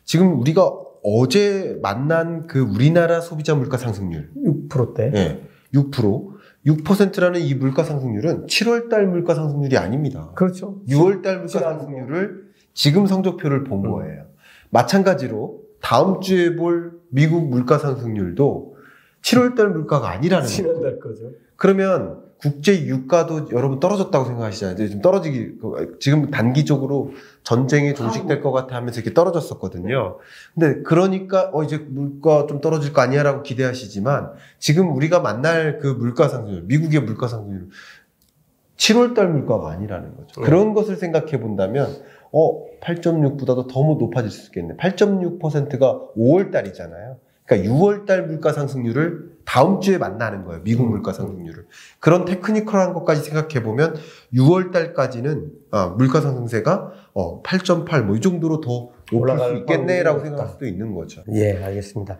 지금 0.05 0.39
우리가 0.39 0.71
어제 1.03 1.77
만난 1.81 2.47
그 2.47 2.59
우리나라 2.59 3.19
소비자 3.19 3.55
물가 3.55 3.77
상승률 3.77 4.31
6%대. 4.69 5.09
네. 5.11 5.41
6%. 5.73 6.33
6%라는 6.65 7.41
이 7.41 7.53
물가 7.55 7.83
상승률은 7.83 8.45
7월 8.45 8.89
달 8.89 9.07
물가 9.07 9.35
상승률이 9.35 9.77
아닙니다. 9.77 10.31
그렇죠. 10.35 10.81
6월 10.87 11.21
달 11.21 11.39
물가 11.39 11.59
상승률을 11.59 12.43
지금 12.73 13.05
성적표를 13.05 13.65
본 13.65 13.85
음. 13.85 13.91
거예요. 13.91 14.32
마찬가지로 14.73 15.61
다음 15.81 16.19
주에 16.19 16.55
볼 16.55 16.99
미국 17.09 17.47
물가 17.47 17.77
상승률도 17.77 18.75
7월 19.21 19.55
달 19.55 19.69
물가가 19.69 20.09
아니라는 20.09 20.43
거죠. 20.43 20.53
지난달 20.53 20.99
거죠. 20.99 21.31
그러면 21.55 22.23
국제 22.37 22.85
유가도 22.85 23.51
여러분 23.51 23.79
떨어졌다고 23.79 24.25
생각하시잖아요. 24.25 24.75
지금 24.75 25.01
떨어지기 25.01 25.59
지금 25.99 26.29
단기적으로 26.29 27.13
전쟁이 27.43 27.95
종식될 27.95 28.41
것 28.41 28.51
같아 28.51 28.75
하면서 28.75 28.99
이렇게 28.99 29.13
떨어졌었거든요. 29.13 30.17
근데 30.53 30.81
그러니까 30.81 31.51
어 31.53 31.63
이제 31.63 31.77
물가 31.77 32.45
좀 32.47 32.59
떨어질 32.59 32.91
거 32.91 33.01
아니야라고 33.01 33.43
기대하시지만 33.43 34.31
지금 34.59 34.93
우리가 34.93 35.21
만날 35.21 35.77
그 35.77 35.87
물가 35.87 36.27
상승률, 36.27 36.63
미국의 36.63 37.01
물가 37.01 37.29
상승률 37.29 37.69
7월 38.75 39.15
달 39.15 39.29
물가가 39.29 39.69
아니라는 39.71 40.17
거죠. 40.17 40.41
네. 40.41 40.45
그런 40.45 40.73
것을 40.73 40.97
생각해 40.97 41.39
본다면 41.39 41.95
어 42.33 42.65
8.6보다도 42.81 43.67
더 43.69 43.81
높아질 43.81 44.31
수 44.31 44.47
있겠네. 44.47 44.75
8.6%가 44.75 46.09
5월 46.17 46.51
달이잖아요. 46.51 47.17
그러니까 47.45 47.71
6월 47.73 48.05
달 48.05 48.25
물가 48.25 48.51
상승률을 48.53 49.33
다음 49.45 49.81
주에 49.81 49.97
만나는 49.97 50.45
거예요. 50.45 50.61
미국 50.63 50.85
음. 50.85 50.91
물가 50.91 51.11
상승률을. 51.11 51.67
그런 51.99 52.25
테크니컬한 52.25 52.93
것까지 52.93 53.21
생각해 53.21 53.61
보면 53.63 53.95
6월 54.33 54.71
달까지는 54.71 55.51
아, 55.71 55.87
물가 55.97 56.21
상승세가 56.21 56.91
어, 57.13 57.43
8.8 57.43 58.03
뭐 58.03 58.15
이 58.15 58.21
정도로 58.21 58.61
더 58.61 58.89
높을 59.13 59.39
수 59.39 59.55
있겠네라고 59.57 60.19
생각할 60.19 60.47
수도 60.49 60.65
있는 60.65 60.93
거죠. 60.93 61.23
예, 61.31 61.63
알겠습니다. 61.63 62.17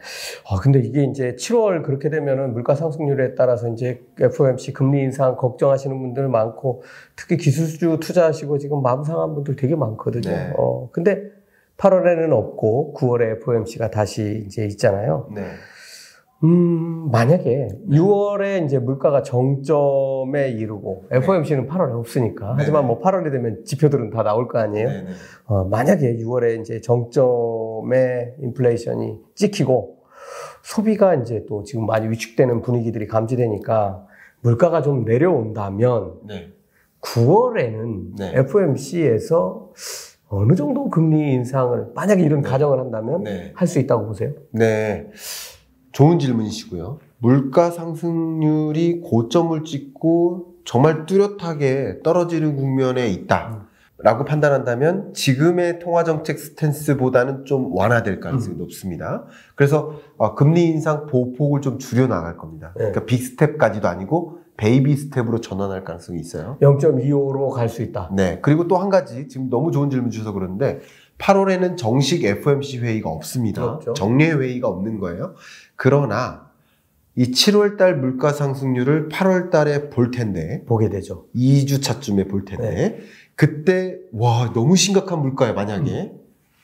아, 0.50 0.60
근데 0.62 0.80
이게 0.80 1.04
이제 1.04 1.36
7월 1.36 1.84
그렇게 1.84 2.10
되면은 2.10 2.54
물가 2.54 2.76
상승률에 2.76 3.36
따라서 3.36 3.68
이제 3.70 4.02
FOMC 4.20 4.74
금리 4.74 5.02
인상 5.02 5.36
걱정하시는 5.36 5.98
분들 5.98 6.28
많고 6.28 6.84
특히 7.16 7.38
기술주 7.38 8.00
투자하시고 8.02 8.58
지금 8.58 8.82
마음 8.82 9.04
상한 9.04 9.34
분들 9.36 9.56
되게 9.56 9.76
많거든요. 9.76 10.30
네. 10.30 10.54
어, 10.58 10.90
근데 10.92 11.32
8월에는 11.78 12.32
없고 12.32 12.94
9월에 12.98 13.38
FOMC가 13.42 13.90
다시 13.90 14.44
이제 14.46 14.66
있잖아요. 14.66 15.30
네. 15.34 15.44
음, 16.44 17.10
만약에 17.10 17.68
네. 17.86 17.98
6월에 17.98 18.66
이제 18.66 18.78
물가가 18.78 19.24
정점에 19.24 20.50
이르고 20.50 21.06
네. 21.10 21.18
FOMC는 21.18 21.68
8월에 21.68 21.98
없으니까 21.98 22.48
네. 22.48 22.54
하지만 22.58 22.86
뭐 22.86 23.00
8월이 23.00 23.32
되면 23.32 23.64
지표들은 23.64 24.10
다 24.10 24.24
나올 24.24 24.48
거 24.48 24.60
아니에요. 24.60 24.88
네, 24.88 25.02
네. 25.04 25.10
어, 25.46 25.64
만약에 25.64 26.18
6월에 26.18 26.60
이제 26.60 26.82
정점에 26.82 28.34
인플레이션이 28.42 29.20
찍히고 29.36 30.04
소비가 30.64 31.16
이제 31.16 31.46
또 31.48 31.64
지금 31.64 31.86
많이 31.86 32.10
위축되는 32.10 32.62
분위기들이 32.62 33.08
감지되니까 33.08 34.06
물가가 34.42 34.82
좀 34.82 35.06
내려온다면 35.06 36.14
9월에는 37.02 38.20
FOMC에서 38.20 39.72
어느 40.28 40.56
정도 40.56 40.90
금리 40.90 41.34
인상을 41.34 41.92
만약에 41.94 42.24
이런 42.24 42.42
네. 42.42 42.50
가정을 42.50 42.80
한다면 42.80 43.24
네. 43.24 43.52
할수 43.56 43.80
있다고 43.80 44.08
보세요? 44.08 44.32
네. 44.52 45.10
좋은 45.94 46.20
질문이시고요. 46.20 47.00
물가 47.20 47.72
상승률이 47.72 49.00
고점을 49.02 49.64
찍고 49.64 50.56
정말 50.66 51.06
뚜렷하게 51.06 52.00
떨어지는 52.04 52.58
국면에 52.58 53.08
있다. 53.10 53.68
라고 54.00 54.26
판단한다면 54.26 55.14
지금의 55.14 55.80
통화정책 55.80 56.38
스탠스보다는 56.38 57.46
좀 57.46 57.74
완화될 57.74 58.20
가능성이 58.20 58.56
음. 58.56 58.60
높습니다. 58.60 59.24
그래서 59.56 59.94
어, 60.18 60.36
금리 60.36 60.66
인상 60.66 61.06
보폭을 61.06 61.62
좀 61.62 61.78
줄여 61.80 62.08
나갈 62.08 62.36
겁니다. 62.36 62.74
네. 62.76 62.92
그러니까 62.92 63.06
빅스텝까지도 63.06 63.88
아니고 63.88 64.40
베이비 64.58 64.96
스텝으로 64.98 65.40
전환할 65.40 65.84
가능성이 65.86 66.20
있어요. 66.20 66.58
0.25로 66.62 67.50
갈 67.52 67.70
수 67.70 67.82
있다. 67.82 68.10
네. 68.14 68.40
그리고 68.42 68.68
또 68.68 68.78
한 68.78 68.90
가지 68.90 69.28
지금 69.30 69.50
너무 69.50 69.72
좋은 69.72 69.90
질문 69.90 70.12
주셔서 70.12 70.34
그러는데 70.34 70.82
8월에는 71.24 71.78
정식 71.78 72.26
FOMC 72.26 72.80
회의가 72.80 73.10
없습니다. 73.10 73.62
그렇죠. 73.62 73.94
정례 73.94 74.32
회의가 74.32 74.68
없는 74.68 75.00
거예요. 75.00 75.36
그러나 75.76 76.52
이 77.16 77.32
7월 77.32 77.78
달 77.78 77.96
물가 77.96 78.34
상승률을 78.34 79.08
8월 79.10 79.50
달에 79.50 79.90
볼 79.90 80.12
텐데 80.12 80.64
보게 80.66 80.90
되죠. 80.90 81.28
2주 81.36 81.82
차쯤에 81.82 82.26
볼 82.26 82.44
텐데 82.44 82.70
네. 82.70 83.00
그때 83.36 83.98
와 84.12 84.52
너무 84.54 84.76
심각한 84.76 85.22
물가에 85.22 85.54
만약에 85.54 85.92
음. 85.92 86.23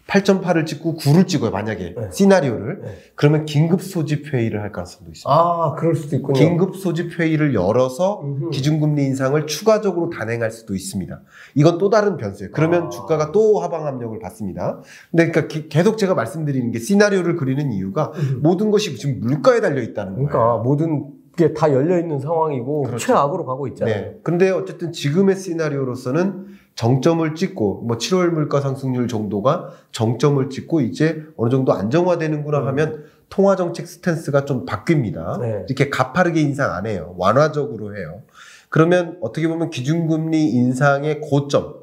8.8을 0.09 0.65
찍고 0.65 0.95
9를 0.95 1.27
찍어요, 1.27 1.51
만약에. 1.51 1.93
네. 1.95 2.09
시나리오를. 2.11 2.81
네. 2.81 2.97
그러면 3.15 3.45
긴급 3.45 3.81
소집 3.81 4.33
회의를 4.33 4.61
할 4.61 4.71
가능성도 4.71 5.11
있습니다. 5.11 5.29
아, 5.31 5.75
그럴 5.77 5.95
수도 5.95 6.15
있군요. 6.15 6.33
긴급 6.33 6.75
소집 6.75 7.19
회의를 7.19 7.53
열어서 7.53 8.21
음흠. 8.23 8.49
기준금리 8.49 9.03
인상을 9.03 9.45
추가적으로 9.45 10.09
단행할 10.09 10.49
수도 10.51 10.73
있습니다. 10.73 11.21
이건 11.55 11.77
또 11.77 11.89
다른 11.89 12.17
변수예요. 12.17 12.51
그러면 12.53 12.87
아. 12.87 12.89
주가가 12.89 13.31
또 13.31 13.59
하방 13.59 13.85
압력을 13.85 14.17
받습니다. 14.19 14.81
근데 15.11 15.29
그러니까 15.29 15.47
기, 15.47 15.69
계속 15.69 15.97
제가 15.97 16.15
말씀드리는 16.15 16.71
게 16.71 16.79
시나리오를 16.79 17.35
그리는 17.35 17.71
이유가 17.71 18.11
음흠. 18.15 18.39
모든 18.41 18.71
것이 18.71 18.95
지금 18.97 19.19
물가에 19.19 19.61
달려 19.61 19.81
있다는 19.81 20.13
거예요. 20.15 20.27
그러니까 20.27 20.57
모든 20.63 21.19
게 21.37 21.53
다 21.53 21.71
열려 21.71 21.97
있는 21.97 22.19
상황이고 22.19 22.81
그렇죠. 22.83 23.05
최악으로 23.05 23.45
가고 23.45 23.65
있잖아요. 23.67 23.95
네. 23.95 24.19
근데 24.23 24.49
어쨌든 24.49 24.91
지금의 24.91 25.37
시나리오로서는 25.37 26.47
정점을 26.79 27.35
찍고 27.35 27.81
뭐 27.81 27.97
7월 27.97 28.29
물가 28.29 28.61
상승률 28.61 29.09
정도가 29.09 29.71
정점을 29.91 30.49
찍고 30.49 30.79
이제 30.79 31.25
어느 31.35 31.49
정도 31.49 31.73
안정화되는구나 31.73 32.59
음. 32.59 32.67
하면 32.67 33.03
통화 33.27 33.57
정책 33.57 33.85
스탠스가 33.85 34.45
좀 34.45 34.65
바뀝니다. 34.65 35.41
네. 35.41 35.65
이렇게 35.67 35.89
가파르게 35.89 36.39
인상 36.39 36.73
안 36.73 36.87
해요. 36.87 37.15
완화적으로 37.17 37.97
해요. 37.97 38.21
그러면 38.69 39.17
어떻게 39.19 39.49
보면 39.49 39.71
기준금리 39.71 40.51
인상의 40.51 41.19
고점 41.19 41.75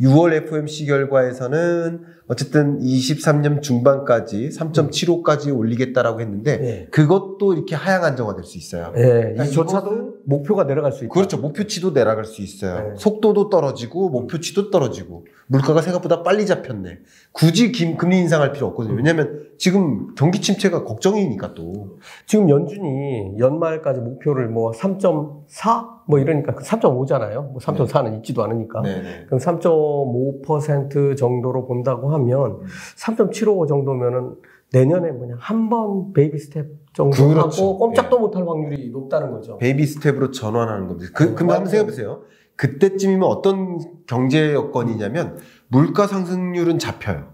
6월 0.00 0.32
FOMC 0.32 0.86
결과에서는 0.86 2.00
어쨌든 2.32 2.80
23년 2.80 3.60
중반까지 3.60 4.48
3.75까지 4.48 5.54
올리겠다라고 5.54 6.22
했는데 6.22 6.56
네. 6.56 6.86
그것도 6.90 7.52
이렇게 7.52 7.74
하향 7.74 8.04
안정화 8.04 8.34
될 8.34 8.44
수 8.44 8.56
있어요. 8.56 8.90
네. 8.94 9.02
그러니까 9.02 9.44
이조차도 9.44 10.14
목표가 10.24 10.66
내려갈 10.66 10.92
수 10.92 11.04
있다. 11.04 11.12
그렇죠. 11.12 11.36
목표치도 11.38 11.92
내려갈 11.92 12.24
수 12.24 12.40
있어요. 12.40 12.88
네. 12.88 12.94
속도도 12.96 13.50
떨어지고 13.50 14.08
목표치도 14.08 14.70
떨어지고 14.70 15.26
물가가 15.46 15.82
생각보다 15.82 16.22
빨리 16.22 16.46
잡혔네. 16.46 17.00
굳이 17.32 17.70
김, 17.72 17.98
금리 17.98 18.18
인상할 18.18 18.52
필요 18.52 18.68
없거든요. 18.68 18.94
왜냐하면 18.94 19.42
지금 19.58 20.14
경기 20.14 20.40
침체가 20.40 20.84
걱정이니까 20.84 21.54
또 21.54 21.98
지금 22.26 22.48
연준이 22.48 23.34
연말까지 23.38 24.00
목표를 24.00 24.48
뭐 24.48 24.72
3.4 24.72 26.02
뭐 26.06 26.18
이러니까 26.18 26.54
3.5잖아요. 26.54 27.52
뭐 27.52 27.58
3.4는 27.60 28.16
있지도 28.18 28.42
않으니까. 28.44 28.82
네네. 28.82 29.26
그럼 29.26 29.38
3.5% 29.38 31.16
정도로 31.16 31.66
본다고 31.66 32.12
하면 32.12 32.21
음. 32.30 32.66
3.75 32.96 33.68
정도면은 33.68 34.34
내년에 34.72 35.10
뭐냐 35.12 35.36
한 35.38 35.68
번 35.68 36.12
베이비 36.12 36.38
스텝 36.38 36.66
정도 36.94 37.28
그렇죠. 37.28 37.62
하고 37.62 37.78
꼼짝도 37.78 38.16
예. 38.16 38.20
못할 38.20 38.46
확률이 38.48 38.90
높다는 38.90 39.30
거죠. 39.30 39.58
베이비 39.58 39.84
스텝으로 39.86 40.30
전환하는 40.30 40.86
겁니다. 40.88 41.10
그, 41.14 41.24
어, 41.24 41.34
그럼 41.34 41.50
한번 41.50 41.66
생각해 41.66 41.86
보세요. 41.90 42.22
그때쯤이면 42.56 43.22
어떤 43.28 43.78
경제 44.06 44.52
여건이냐면 44.52 45.38
물가 45.68 46.06
상승률은 46.06 46.78
잡혀요. 46.78 47.32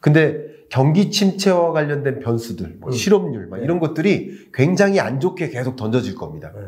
근데 0.00 0.48
경기 0.70 1.10
침체와 1.10 1.72
관련된 1.72 2.20
변수들, 2.20 2.76
뭐 2.80 2.90
음. 2.90 2.92
실업률, 2.92 3.48
막 3.48 3.56
네. 3.58 3.64
이런 3.64 3.80
것들이 3.80 4.48
굉장히 4.54 5.00
안 5.00 5.18
좋게 5.18 5.48
계속 5.50 5.76
던져질 5.76 6.14
겁니다. 6.14 6.52
네. 6.54 6.60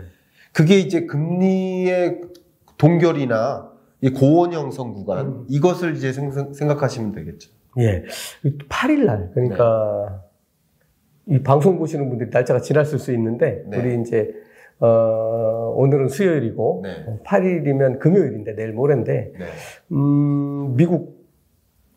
그게 0.53 0.79
이제 0.79 1.07
금리의 1.07 2.21
동결이나 2.79 3.71
고원 4.11 4.53
형성 4.53 4.93
구간 4.93 5.27
음. 5.27 5.47
이것을 5.49 5.97
이제 5.97 6.13
생각하시면 6.13 7.13
되겠죠. 7.13 7.51
예. 7.79 8.05
8일 8.69 9.05
날 9.05 9.31
그러니까 9.33 10.23
네. 11.25 11.37
이 11.37 11.43
방송 11.43 11.79
보시는 11.79 12.09
분들이 12.09 12.31
날짜가 12.31 12.61
지났을 12.61 12.99
수 12.99 13.13
있는데 13.13 13.65
네. 13.69 13.79
우리 13.79 14.01
이제 14.01 14.35
어, 14.81 15.73
오늘은 15.77 16.09
수요일이고 16.09 16.83
네. 16.85 17.19
8일이면 17.25 18.01
금요일인데 18.01 18.57
내일 18.57 18.73
모레인데 18.73 19.33
네. 19.39 19.47
음, 19.93 20.75
미국 20.77 21.23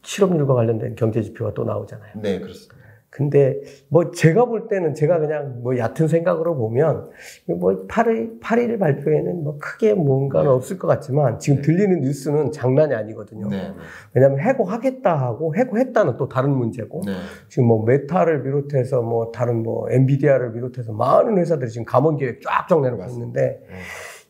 실업률과 0.03 0.53
관련된 0.53 0.95
경제 0.95 1.21
지표가 1.23 1.55
또 1.55 1.63
나오잖아요. 1.63 2.11
네, 2.21 2.39
그렇습니다. 2.39 2.74
근데 3.15 3.61
뭐 3.87 4.11
제가 4.11 4.43
볼 4.43 4.67
때는 4.67 4.93
제가 4.93 5.19
그냥 5.19 5.61
뭐 5.63 5.77
얕은 5.77 6.09
생각으로 6.09 6.57
보면 6.57 7.09
뭐 7.47 7.87
8일, 7.87 8.41
8일 8.41 8.77
발표에는 8.77 9.41
뭐 9.41 9.57
크게 9.57 9.93
뭔가는 9.93 10.49
네. 10.49 10.53
없을 10.53 10.77
것 10.77 10.89
같지만 10.89 11.39
지금 11.39 11.61
네. 11.61 11.61
들리는 11.61 12.01
뉴스는 12.01 12.51
장난이 12.51 12.93
아니거든요. 12.93 13.47
네. 13.47 13.71
왜냐하면 14.13 14.41
해고하겠다 14.41 15.15
하고 15.15 15.55
해고했다는 15.55 16.17
또 16.17 16.27
다른 16.27 16.49
문제고 16.49 17.03
네. 17.05 17.13
지금 17.47 17.67
뭐 17.67 17.85
메타를 17.85 18.43
비롯해서 18.43 19.01
뭐 19.01 19.31
다른 19.31 19.63
뭐 19.63 19.89
엔비디아를 19.89 20.51
비롯해서 20.51 20.91
많은 20.91 21.37
회사들이 21.37 21.71
지금 21.71 21.85
감원 21.85 22.17
계획 22.17 22.41
쫙쫙 22.41 22.81
내놓고. 22.81 23.05
있는데 23.11 23.61
네. 23.69 23.75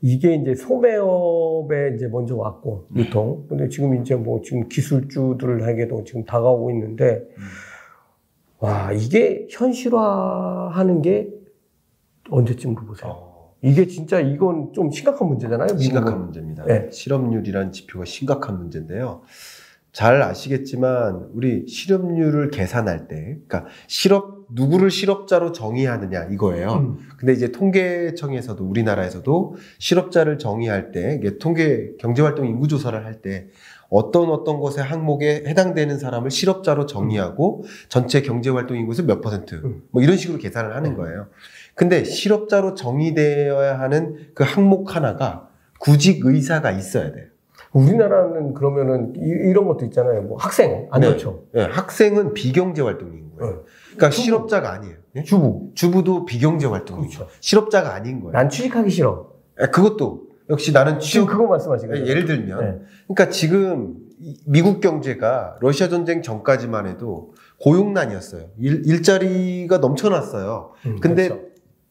이게 0.02 0.36
이제 0.36 0.54
소매업에 0.54 1.94
이제 1.96 2.08
먼저 2.08 2.36
왔고 2.36 2.86
네. 2.92 3.02
유통. 3.02 3.48
근데 3.50 3.68
지금 3.68 4.00
이제 4.00 4.14
뭐 4.14 4.42
지금 4.44 4.70
기술주들에게도 4.70 6.04
지금 6.04 6.24
다가오고 6.24 6.70
있는데 6.70 7.24
음. 7.36 7.44
와 8.60 8.92
이게 8.94 9.48
현실화하는 9.50 11.02
게 11.02 11.30
언제쯤으로 12.30 12.86
보세요? 12.86 13.12
어. 13.12 13.56
이게 13.62 13.88
진짜 13.88 14.20
이건 14.20 14.74
좀 14.74 14.92
심각한 14.92 15.28
문제잖아요. 15.28 15.66
미국은. 15.66 15.82
심각한 15.82 16.22
문제입니다. 16.22 16.66
네. 16.66 16.90
실업률이란 16.92 17.72
지표가 17.72 18.06
심각한 18.06 18.58
문제인데요. 18.60 19.22
잘 19.92 20.22
아시겠지만 20.22 21.30
우리 21.34 21.66
실업률을 21.68 22.52
계산할 22.52 23.08
때, 23.08 23.38
그러니까 23.48 23.66
실업 23.88 24.48
누구를 24.52 24.92
실업자로 24.92 25.54
정의하느냐 25.54 26.26
이거예요. 26.26 26.74
음. 26.74 26.98
근데 27.18 27.34
이제 27.34 27.52
통계청에서도 27.52 28.64
우리나라에서도 28.64 29.56
실업자를 29.80 30.38
정의할 30.38 30.92
때 30.92 31.20
통계 31.40 31.94
경제활동 31.98 32.46
인구 32.46 32.68
조사를 32.68 33.04
할 33.06 33.22
때 33.22 33.48
어떤 33.90 34.30
어떤 34.30 34.60
것의 34.60 34.80
항목에 34.80 35.44
해당되는 35.48 36.00
사람을 36.00 36.32
실업자로 36.32 36.86
정의하고 36.86 37.64
전체 37.88 38.22
경제 38.22 38.50
활동 38.50 38.78
인구에서 38.78 39.04
몇 39.04 39.22
퍼센트 39.22 39.56
음. 39.56 39.84
뭐 39.92 40.02
이런 40.02 40.18
식으로 40.18 40.40
계산을 40.40 40.76
하는 40.76 40.92
네. 40.92 40.96
거예요. 40.96 41.28
근데 41.76 42.04
실업자로 42.04 42.74
정의되어야 42.74 43.80
하는 43.80 44.18
그 44.34 44.44
항목 44.44 44.96
하나가 44.96 45.50
구직 45.80 46.26
의사가 46.26 46.72
있어야 46.72 47.12
돼요. 47.12 47.26
우리나라는 47.74 48.54
그러면은 48.54 49.14
이, 49.18 49.52
런 49.52 49.68
것도 49.68 49.84
있잖아요. 49.86 50.22
뭐 50.24 50.38
학생 50.38 50.88
안 50.92 51.02
네. 51.02 51.08
그렇죠? 51.08 51.44
네. 51.54 51.64
학생은 51.64 52.34
비경제 52.34 52.82
활동인 52.82 53.32
거예요. 53.38 53.54
네. 53.54 53.62
그러니까 53.88 54.10
주부. 54.10 54.24
실업자가 54.24 54.72
아니에요. 54.72 54.96
네? 55.12 55.24
주부. 55.24 55.72
주부도 55.76 56.26
비경제 56.26 56.68
활동이죠. 56.68 57.20
그렇죠. 57.20 57.36
실업자가 57.42 57.94
아닌 57.94 58.22
거예요. 58.22 58.32
난 58.32 58.50
취직하기 58.50 58.90
싫어. 58.90 59.30
네, 59.60 59.68
그것도 59.68 60.24
역시 60.50 60.72
나는 60.72 61.00
취업 61.00 61.28
그거 61.28 61.48
말씀하신 61.48 61.90
거예요. 61.90 62.06
예를 62.06 62.26
들면 62.26 62.60
네. 62.60 62.80
그러니까 63.08 63.30
지금 63.30 63.96
미국 64.46 64.80
경제가 64.80 65.58
러시아 65.60 65.90
전쟁 65.90 66.22
전까지만 66.22 66.88
해도 66.88 67.34
고용난이었어요. 67.62 68.50
일, 68.60 69.04
자리가 69.04 69.78
넘쳐났어요. 69.80 70.72
음, 70.86 71.00
근데 71.00 71.30
그렇죠. 71.30 71.46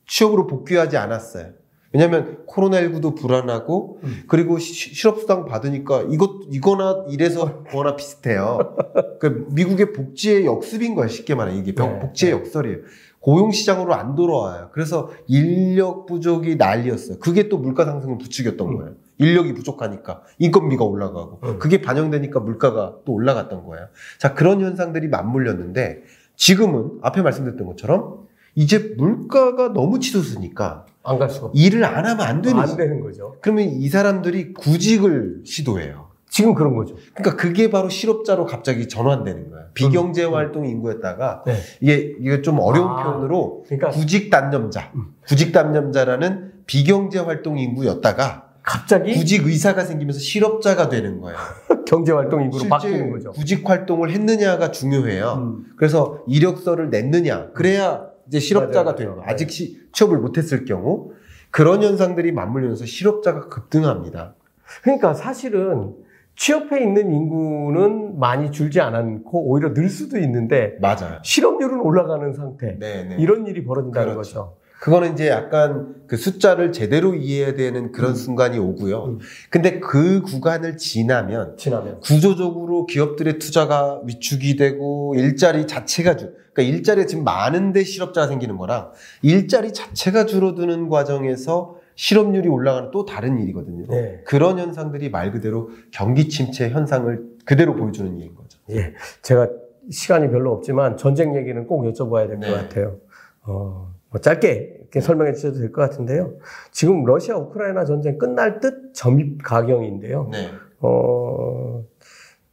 취업으로 0.07 0.47
복귀하지 0.47 0.97
않았어요. 0.97 1.53
왜냐하면 1.93 2.45
코로나19도 2.49 3.17
불안하고 3.17 4.01
음. 4.03 4.25
그리고 4.27 4.59
실업수당 4.59 5.45
받으니까 5.45 6.07
이것 6.11 6.41
이거나 6.51 7.05
이래서 7.09 7.63
뭐나 7.73 7.95
비슷해요. 7.95 8.77
그러니까 9.21 9.47
미국의 9.55 9.93
복지의 9.93 10.45
역습인 10.45 10.97
거야 10.97 11.07
쉽게 11.07 11.37
말해 11.37 11.57
이게 11.57 11.73
네. 11.73 11.99
복지의 12.01 12.33
역설이에요. 12.33 12.79
고용 13.25 13.53
시장으로 13.53 13.95
안 13.95 14.15
돌아와요. 14.17 14.69
그래서 14.73 15.11
인력 15.29 16.05
부족이 16.05 16.57
난리였어요. 16.57 17.19
그게 17.21 17.49
또 17.49 17.57
물가 17.57 17.87
상승을 17.87 18.19
부추겼던 18.19 18.69
음. 18.69 18.77
거예요. 18.77 18.93
인력이 19.17 19.55
부족하니까 19.55 20.21
인건비가 20.39 20.85
올라가고 20.85 21.41
음. 21.43 21.59
그게 21.59 21.81
반영되니까 21.81 22.41
물가가 22.41 22.97
또 23.07 23.15
올라갔던 23.15 23.65
거예요. 23.65 23.87
자 24.19 24.35
그런 24.35 24.61
현상들이 24.61 25.09
맞물렸는데 25.09 26.03
지금은 26.37 26.99
앞에 27.01 27.23
말씀드렸던 27.23 27.67
것처럼 27.67 28.27
이제 28.55 28.95
물가가 28.99 29.73
너무 29.73 30.01
치솟으니까 30.01 30.85
안 31.03 31.19
갈 31.19 31.31
수가 31.31 31.51
일을 31.55 31.83
안 31.83 32.05
하면 32.05 32.21
안 32.21 32.43
되는, 32.43 32.61
안 32.61 32.77
되는 32.77 33.01
거죠. 33.01 33.37
그러면 33.41 33.69
이 33.71 33.89
사람들이 33.89 34.53
구직을 34.53 35.41
시도해요. 35.47 36.04
지금 36.35 36.53
그런 36.53 36.75
거죠. 36.75 36.97
그러니까 37.15 37.41
그게 37.41 37.71
바로 37.71 37.89
실업자로 37.89 38.47
갑자기 38.47 38.89
전환되는 38.89 39.51
거야. 39.51 39.67
비경제 39.73 40.25
음. 40.25 40.35
활동 40.35 40.67
인구였다가 40.67 41.45
네. 41.47 41.55
이게 41.81 42.17
이게 42.19 42.43
좀 42.43 42.59
어려운 42.59 42.89
아, 42.89 43.05
표현으로 43.05 43.63
그러니까, 43.69 43.91
구직 43.91 44.31
단념자, 44.31 44.91
음. 44.97 45.15
구직 45.29 45.53
단념자라는 45.53 46.65
비경제 46.67 47.21
활동 47.21 47.57
인구였다가 47.57 48.49
갑자기 48.65 49.15
구직 49.15 49.47
의사가 49.47 49.85
생기면서 49.85 50.19
실업자가 50.19 50.89
되는 50.89 51.21
거예요. 51.21 51.39
경제 51.87 52.11
활동 52.11 52.43
인구로 52.43 52.69
바뀌는 52.69 53.13
거죠. 53.13 53.31
구직 53.31 53.71
활동을 53.71 54.11
했느냐가 54.11 54.73
중요해요. 54.73 55.35
음. 55.39 55.67
그래서 55.77 56.25
이력서를 56.27 56.91
냈느냐 56.91 57.51
그래야 57.53 58.09
이제 58.27 58.41
실업자가. 58.41 58.97
되는 58.97 59.13
거예요. 59.13 59.25
아직 59.29 59.53
시, 59.53 59.79
취업을 59.93 60.19
못했을 60.19 60.65
경우 60.65 61.13
그런 61.53 61.85
현상들이 61.85 62.33
맞물리면서 62.33 62.87
실업자가 62.87 63.47
급등합니다. 63.49 64.35
그러니까 64.83 65.15
사실은 65.15 66.03
취업해 66.37 66.83
있는 66.83 67.13
인구는 67.13 68.19
많이 68.19 68.51
줄지 68.51 68.81
않고 68.81 69.49
오히려 69.49 69.73
늘 69.73 69.89
수도 69.89 70.19
있는데 70.19 70.77
맞아요. 70.81 71.21
실업률은 71.23 71.81
올라가는 71.81 72.33
상태. 72.33 72.79
네네. 72.79 73.05
네. 73.05 73.17
이런 73.19 73.47
일이 73.47 73.65
벌어진다는 73.65 74.15
그렇죠. 74.15 74.35
거죠. 74.35 74.57
그거는 74.81 75.15
이제 75.15 75.29
약간 75.29 75.95
그 76.07 76.19
숫자를 76.19 76.71
제대로 76.71 77.15
이해해야 77.15 77.55
되는 77.55 77.91
그런 77.91 78.11
음. 78.11 78.15
순간이 78.17 78.59
오고요. 78.59 79.05
음. 79.05 79.19
근데 79.49 79.81
그 79.81 80.21
구간을 80.21 80.77
지나면, 80.77 81.57
지나면 81.57 82.01
구조적으로 82.01 82.85
기업들의 82.85 83.39
투자가 83.39 84.03
위축이 84.05 84.57
되고 84.57 85.15
일자리 85.17 85.67
자체가 85.67 86.17
줄 86.17 86.35
그러니까 86.53 86.77
일자리가 86.77 87.07
지금 87.07 87.25
많은데 87.25 87.83
실업자가 87.83 88.27
생기는 88.27 88.59
거랑 88.59 88.91
일자리 89.23 89.73
자체가 89.73 90.27
줄어드는 90.27 90.91
과정에서 90.91 91.77
실업률이 91.97 92.49
올라가는 92.49 92.91
또 92.91 93.05
다른 93.05 93.39
일이거든요. 93.39 93.87
네. 93.89 94.23
그런 94.27 94.59
현상들이 94.59 95.11
말 95.11 95.31
그대로 95.33 95.71
경기 95.93 96.29
침체 96.29 96.69
현상을 96.69 97.35
그대로 97.45 97.75
보여주는 97.77 98.19
일인 98.19 98.35
거죠. 98.35 98.59
예. 98.71 98.95
제가 99.23 99.49
시간이 99.91 100.31
별로 100.31 100.53
없지만 100.53 100.97
전쟁 100.97 101.37
얘기는 101.37 101.67
꼭 101.67 101.85
여쭤봐야 101.85 102.27
될것 102.29 102.41
네. 102.41 102.53
같아요. 102.53 102.97
어, 103.43 103.93
뭐 104.11 104.21
짧게 104.21 104.77
이렇게 104.81 105.01
설명해 105.01 105.35
주셔도 105.35 105.59
될 105.59 105.73
것 105.73 105.83
같은데요. 105.83 106.35
지금 106.71 107.05
러시아 107.05 107.37
우크라이나 107.37 107.85
전쟁 107.85 108.17
끝날 108.19 108.61
듯 108.61 108.95
점입 108.95 109.43
가경인데요. 109.43 110.29
네. 110.33 110.49
어, 110.81 111.85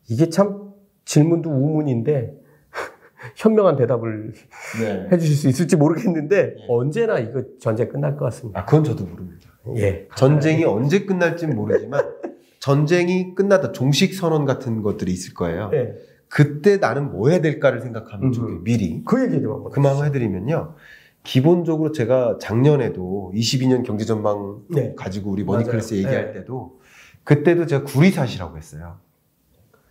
이게 0.09 0.29
참 0.29 0.71
질문도 1.05 1.49
우문인데 1.49 2.33
현명한 3.41 3.75
대답을 3.75 4.33
네. 4.79 5.07
해주실 5.11 5.35
수 5.35 5.49
있을지 5.49 5.75
모르겠는데 5.75 6.55
네. 6.55 6.65
언제나 6.69 7.17
이거 7.17 7.43
전쟁 7.59 7.89
끝날 7.89 8.15
것 8.15 8.25
같습니다. 8.25 8.59
아 8.59 8.65
그건 8.65 8.83
저도 8.83 9.05
모릅니다. 9.05 9.49
예. 9.77 10.07
전쟁이 10.15 10.63
언제 10.63 11.05
끝날지는 11.05 11.55
모르지만 11.55 12.03
전쟁이 12.59 13.33
끝나다 13.33 13.71
종식 13.71 14.13
선언 14.13 14.45
같은 14.45 14.83
것들이 14.83 15.11
있을 15.11 15.33
거예요. 15.33 15.69
네. 15.69 15.93
그때 16.27 16.77
나는 16.77 17.11
뭐 17.11 17.29
해야 17.29 17.41
될까를 17.41 17.81
생각하는 17.81 18.27
음, 18.27 18.31
쪽에 18.31 18.53
미리 18.63 19.03
그 19.03 19.21
얘기 19.23 19.41
좀 19.41 19.53
한번 19.53 19.71
그만 19.71 20.05
해드리면요. 20.05 20.75
기본적으로 21.23 21.91
제가 21.91 22.37
작년에도 22.39 23.31
22년 23.35 23.83
경제 23.83 24.05
전망 24.05 24.61
네. 24.69 24.93
가지고 24.95 25.31
우리 25.31 25.43
머니클래스 25.43 25.95
얘기할 25.95 26.27
네. 26.27 26.33
때도 26.33 26.79
그때도 27.23 27.65
제가 27.65 27.83
구리사시라고 27.83 28.57
했어요. 28.57 28.97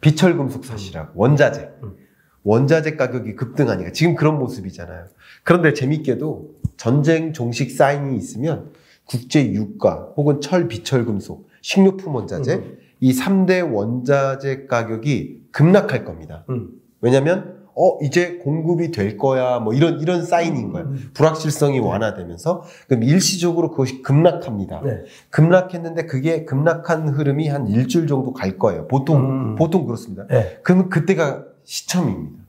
비철금속 0.00 0.64
사시라고 0.64 1.12
원자재. 1.14 1.70
음. 1.82 1.96
원자재 2.44 2.96
가격이 2.96 3.36
급등하니까 3.36 3.92
지금 3.92 4.14
그런 4.14 4.38
모습이잖아요. 4.38 5.06
그런데 5.44 5.72
재밌게도 5.72 6.50
전쟁 6.76 7.32
종식 7.32 7.70
사인이 7.70 8.16
있으면 8.16 8.70
국제 9.04 9.44
유가 9.52 10.08
혹은 10.16 10.40
철, 10.40 10.68
비철 10.68 11.04
금속, 11.04 11.48
식료품 11.62 12.14
원자재 12.14 12.54
음. 12.54 12.78
이 13.00 13.12
3대 13.12 13.72
원자재 13.72 14.66
가격이 14.66 15.40
급락할 15.52 16.04
겁니다. 16.04 16.44
음. 16.48 16.70
왜냐면 17.00 17.60
어 17.74 17.98
이제 18.02 18.38
공급이 18.42 18.90
될 18.90 19.16
거야 19.16 19.58
뭐 19.58 19.72
이런 19.72 20.00
이런 20.00 20.24
사인인 20.24 20.70
거예요. 20.70 20.88
음. 20.88 21.10
불확실성이 21.14 21.80
네. 21.80 21.86
완화되면서 21.86 22.62
그럼 22.88 23.04
일시적으로 23.04 23.70
그것이 23.70 24.02
급락합니다. 24.02 24.82
네. 24.84 25.04
급락했는데 25.30 26.06
그게 26.06 26.44
급락한 26.44 27.08
흐름이 27.08 27.48
한 27.48 27.68
일주일 27.68 28.06
정도 28.06 28.32
갈 28.32 28.58
거예요. 28.58 28.86
보통 28.86 29.52
음. 29.52 29.56
보통 29.56 29.86
그렇습니다. 29.86 30.26
네. 30.26 30.58
그러면 30.62 30.88
그때가 30.88 31.44
시점입니다. 31.70 32.42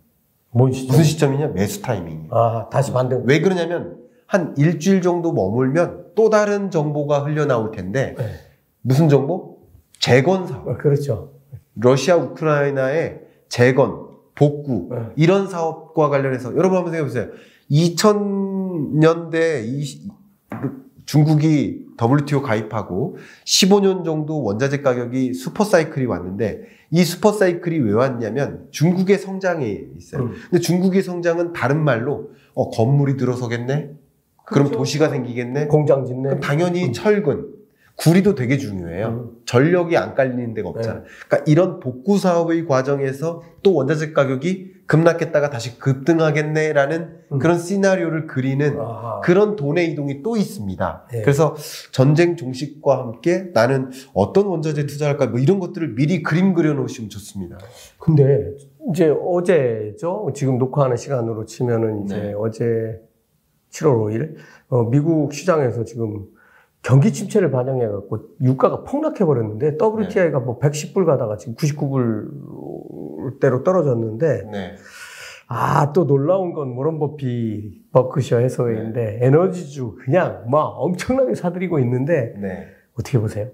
뭔 0.49 0.71
시점? 0.71 0.87
무슨 0.87 1.03
시점이냐? 1.03 1.49
매수 1.49 1.83
타이밍이에요. 1.83 2.29
아 2.31 2.69
다시 2.69 2.91
반등. 2.91 3.21
왜 3.25 3.39
그러냐면 3.39 3.99
한 4.25 4.55
일주일 4.57 5.03
정도 5.03 5.31
머물면 5.31 6.13
또 6.15 6.31
다른 6.31 6.71
정보가 6.71 7.19
흘러나올 7.19 7.69
텐데 7.69 8.15
네. 8.17 8.23
무슨 8.81 9.09
정보? 9.09 9.59
재건 9.99 10.47
사업. 10.47 10.67
어, 10.67 10.75
그렇죠. 10.75 11.33
러시아 11.75 12.15
우크라이나의 12.15 13.19
재건 13.47 14.07
복구 14.33 14.89
네. 14.89 15.01
이런 15.17 15.47
사업과 15.47 16.09
관련해서 16.09 16.55
여러분 16.55 16.77
한번 16.77 16.91
생각해 16.91 17.03
보세요. 17.03 17.27
2000년대 17.69 19.63
이, 19.65 20.09
중국이 21.05 21.85
WTO 22.01 22.41
가입하고 22.41 23.17
15년 23.45 24.03
정도 24.05 24.43
원자재 24.43 24.81
가격이 24.81 25.33
슈퍼 25.33 25.63
사이클이 25.63 26.05
왔는데 26.05 26.61
이 26.91 27.03
슈퍼 27.03 27.31
사이클이 27.31 27.79
왜 27.79 27.93
왔냐면 27.93 28.67
중국의 28.71 29.17
성장에 29.17 29.85
있어요. 29.97 30.23
음. 30.23 30.33
근데 30.49 30.59
중국의 30.59 31.03
성장은 31.03 31.53
다른 31.53 31.83
말로 31.83 32.31
어, 32.53 32.69
건물이 32.69 33.17
들어서겠네. 33.17 33.91
그럼 34.45 34.65
그렇죠. 34.65 34.77
도시가 34.77 35.09
생기겠네. 35.09 35.67
공장 35.67 36.05
짓네. 36.05 36.23
그럼 36.23 36.39
당연히 36.39 36.87
음. 36.87 36.93
철근, 36.93 37.47
구리도 37.97 38.35
되게 38.35 38.57
중요해요. 38.57 39.07
음. 39.07 39.31
전력이 39.45 39.97
안 39.97 40.15
깔리는 40.15 40.53
데가 40.53 40.69
없잖아. 40.69 40.99
네. 41.01 41.05
그러니까 41.27 41.51
이런 41.51 41.79
복구 41.79 42.17
사업의 42.17 42.65
과정에서 42.65 43.43
또 43.63 43.73
원자재 43.75 44.13
가격이 44.13 44.71
급락했다가 44.87 45.49
다시 45.49 45.79
급등하겠네라는 45.79 47.09
음. 47.31 47.39
그런 47.39 47.59
시나리오를 47.59 48.27
그리는 48.27 48.77
아하. 48.79 49.21
그런 49.21 49.55
돈의 49.55 49.91
이동이 49.91 50.21
또 50.21 50.35
있습니다. 50.35 51.07
네. 51.11 51.21
그래서 51.21 51.55
전쟁 51.91 52.35
종식과 52.35 52.97
함께 52.97 53.51
나는 53.53 53.91
어떤 54.13 54.47
원자재 54.47 54.87
투자할까 54.87 55.27
뭐 55.27 55.39
이런 55.39 55.59
것들을 55.59 55.95
미리 55.95 56.23
그림 56.23 56.53
그려 56.53 56.73
놓으시면 56.73 57.09
좋습니다. 57.09 57.57
근데 57.99 58.51
이제 58.89 59.09
어제죠. 59.09 60.31
지금 60.33 60.57
녹화하는 60.57 60.97
시간으로 60.97 61.45
치면은 61.45 62.03
이제 62.03 62.17
네. 62.17 62.33
어제 62.35 62.99
7월 63.71 63.95
5일 63.95 64.35
어, 64.69 64.89
미국 64.89 65.33
시장에서 65.33 65.83
지금 65.85 66.25
경기 66.81 67.13
침체를 67.13 67.51
반영해 67.51 67.87
갖고 67.87 68.29
유가가 68.41 68.83
폭락해 68.83 69.23
버렸는데 69.25 69.77
WTI가 69.79 70.39
네. 70.39 70.45
뭐 70.45 70.59
110불 70.59 71.05
가다가 71.05 71.37
지금 71.37 71.55
99불대로 71.55 73.63
떨어졌는데 73.63 74.49
네. 74.51 74.75
아, 75.47 75.93
또 75.93 76.07
놀라운 76.07 76.53
건 76.53 76.73
모런 76.73 76.97
버피 76.97 77.83
버크셔 77.91 78.37
해서웨인데 78.37 79.19
네. 79.19 79.25
에너지주 79.25 79.97
그냥 80.03 80.45
막 80.49 80.73
엄청나게 80.77 81.35
사들이고 81.35 81.77
있는데 81.79 82.33
네. 82.37 82.67
어떻게 82.97 83.19
보세요? 83.19 83.49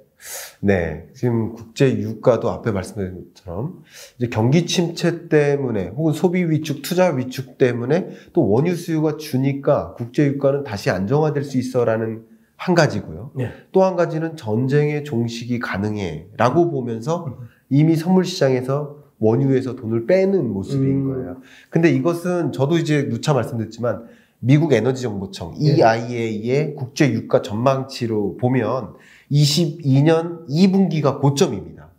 네. 0.61 1.07
지금 1.13 1.53
국제 1.53 1.97
유가도 1.97 2.49
앞에 2.49 2.71
말씀드린 2.71 3.25
것처럼 3.33 3.83
이제 4.17 4.27
경기 4.27 4.65
침체 4.65 5.27
때문에 5.27 5.89
혹은 5.89 6.13
소비 6.13 6.43
위축, 6.43 6.81
투자 6.81 7.09
위축 7.09 7.57
때문에 7.57 8.09
또 8.31 8.49
원유 8.49 8.75
수요가 8.75 9.17
주니까 9.17 9.95
국제 9.95 10.25
유가는 10.27 10.63
다시 10.63 10.89
안정화될 10.89 11.43
수 11.43 11.57
있어라는 11.57 12.36
한 12.57 12.75
가지고요. 12.75 13.31
네. 13.35 13.51
또한 13.71 13.95
가지는 13.95 14.35
전쟁의 14.35 15.05
종식이 15.05 15.59
가능해라고 15.59 16.71
보면서 16.71 17.37
이미 17.69 17.95
선물 17.95 18.25
시장에서 18.25 18.97
원유에서 19.19 19.75
돈을 19.75 20.05
빼는 20.07 20.51
모습인 20.51 20.89
음. 20.89 21.07
거예요. 21.07 21.37
근데 21.69 21.91
이것은 21.91 22.51
저도 22.51 22.77
이제 22.77 23.07
누차 23.09 23.33
말씀드렸지만 23.33 24.05
미국 24.39 24.73
에너지 24.73 25.03
정보청 25.03 25.53
네. 25.53 25.75
EIA의 25.77 26.75
국제 26.75 27.11
유가 27.11 27.41
전망치로 27.41 28.37
보면 28.37 28.95
22년 29.31 30.47
2분기가 30.47 31.19
고점입니다. 31.21 31.89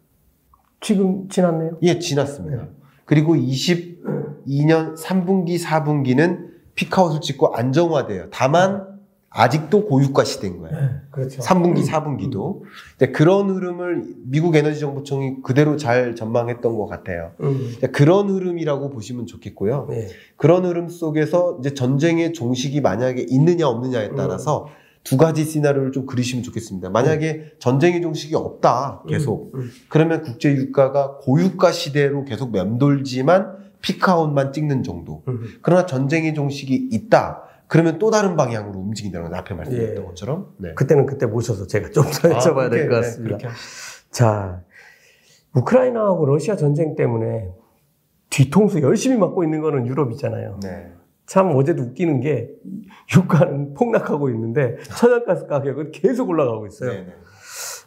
지금 0.81 1.29
지났네요? 1.29 1.79
예, 1.83 1.99
지났습니다. 1.99 2.63
네. 2.63 2.69
그리고 3.05 3.35
22년 3.35 4.97
3분기, 4.97 5.61
4분기는 5.61 6.49
피크아웃을 6.75 7.21
찍고 7.21 7.57
안정화돼요. 7.57 8.29
다만 8.31 8.98
아직도 9.39 9.87
고유가 9.87 10.25
시대인 10.25 10.59
거예요. 10.59 10.77
네, 10.77 10.89
그렇죠. 11.13 11.41
3분기, 11.41 11.87
4분기도. 11.87 12.63
음. 12.63 13.13
그런 13.13 13.51
흐름을 13.51 14.03
미국 14.25 14.57
에너지 14.57 14.81
정보청이 14.81 15.43
그대로 15.45 15.77
잘 15.77 16.17
전망했던 16.17 16.77
것 16.77 16.87
같아요. 16.87 17.31
음. 17.43 17.73
그런 17.93 18.29
흐름이라고 18.31 18.91
보시면 18.91 19.27
좋겠고요. 19.27 19.87
네. 19.91 20.09
그런 20.37 20.65
흐름 20.65 20.89
속에서 20.89 21.59
이제 21.61 21.73
전쟁의 21.73 22.33
종식이 22.33 22.81
만약에 22.81 23.27
있느냐 23.29 23.69
없느냐에 23.69 24.11
따라서 24.17 24.65
음. 24.65 24.71
두 25.05 25.17
가지 25.17 25.45
시나리오를 25.45 25.93
좀 25.93 26.05
그리시면 26.05 26.43
좋겠습니다. 26.43 26.91
만약에 26.91 27.31
음. 27.31 27.51
전쟁의 27.61 28.03
종식이 28.03 28.35
없다, 28.35 29.05
계속. 29.09 29.55
음, 29.55 29.61
음. 29.61 29.71
그러면 29.89 30.23
국제 30.23 30.51
유가가 30.51 31.19
고유가 31.19 31.71
시대로 31.71 32.25
계속 32.25 32.51
맴돌지만 32.51 33.57
피크아웃만 33.83 34.53
찍는 34.53 34.83
정도. 34.83 35.23
그러나 35.63 35.87
전쟁의 35.87 36.35
종식이 36.35 36.89
있다. 36.91 37.48
그러면 37.69 37.99
또 37.99 38.11
다른 38.11 38.35
방향으로 38.37 38.79
움직인다는 38.81 39.31
건 39.31 39.39
앞에 39.39 39.55
말씀드렸던 39.55 40.03
예. 40.03 40.07
것처럼. 40.07 40.55
네. 40.59 40.75
그때는 40.75 41.07
그때 41.07 41.27
모셔서 41.27 41.67
제가 41.67 41.91
좀 41.91 42.05
더 42.05 42.11
여쭤봐야 42.31 42.67
아, 42.67 42.71
될것 42.71 42.89
네, 42.89 42.89
같습니다. 42.89 43.37
네, 43.37 43.49
자, 44.11 44.63
우크라이나하고 45.55 46.27
러시아 46.27 46.57
전쟁 46.57 46.97
때문에 46.97 47.51
뒤통수 48.31 48.81
열심히 48.81 49.17
맞고 49.17 49.45
있는 49.45 49.61
거는 49.61 49.87
유럽이잖아요. 49.87 50.61
네. 50.63 50.93
참 51.27 51.55
어제도 51.55 51.83
웃기는 51.83 52.21
게 52.21 52.51
유가는 53.15 53.75
폭락하고 53.75 54.31
있는데 54.31 54.77
천연가스 54.97 55.47
가격은 55.47 55.93
계속 55.93 56.31
올라가고 56.31 56.67
있어요. 56.67 56.91
네, 56.93 57.05
네. 57.07 57.13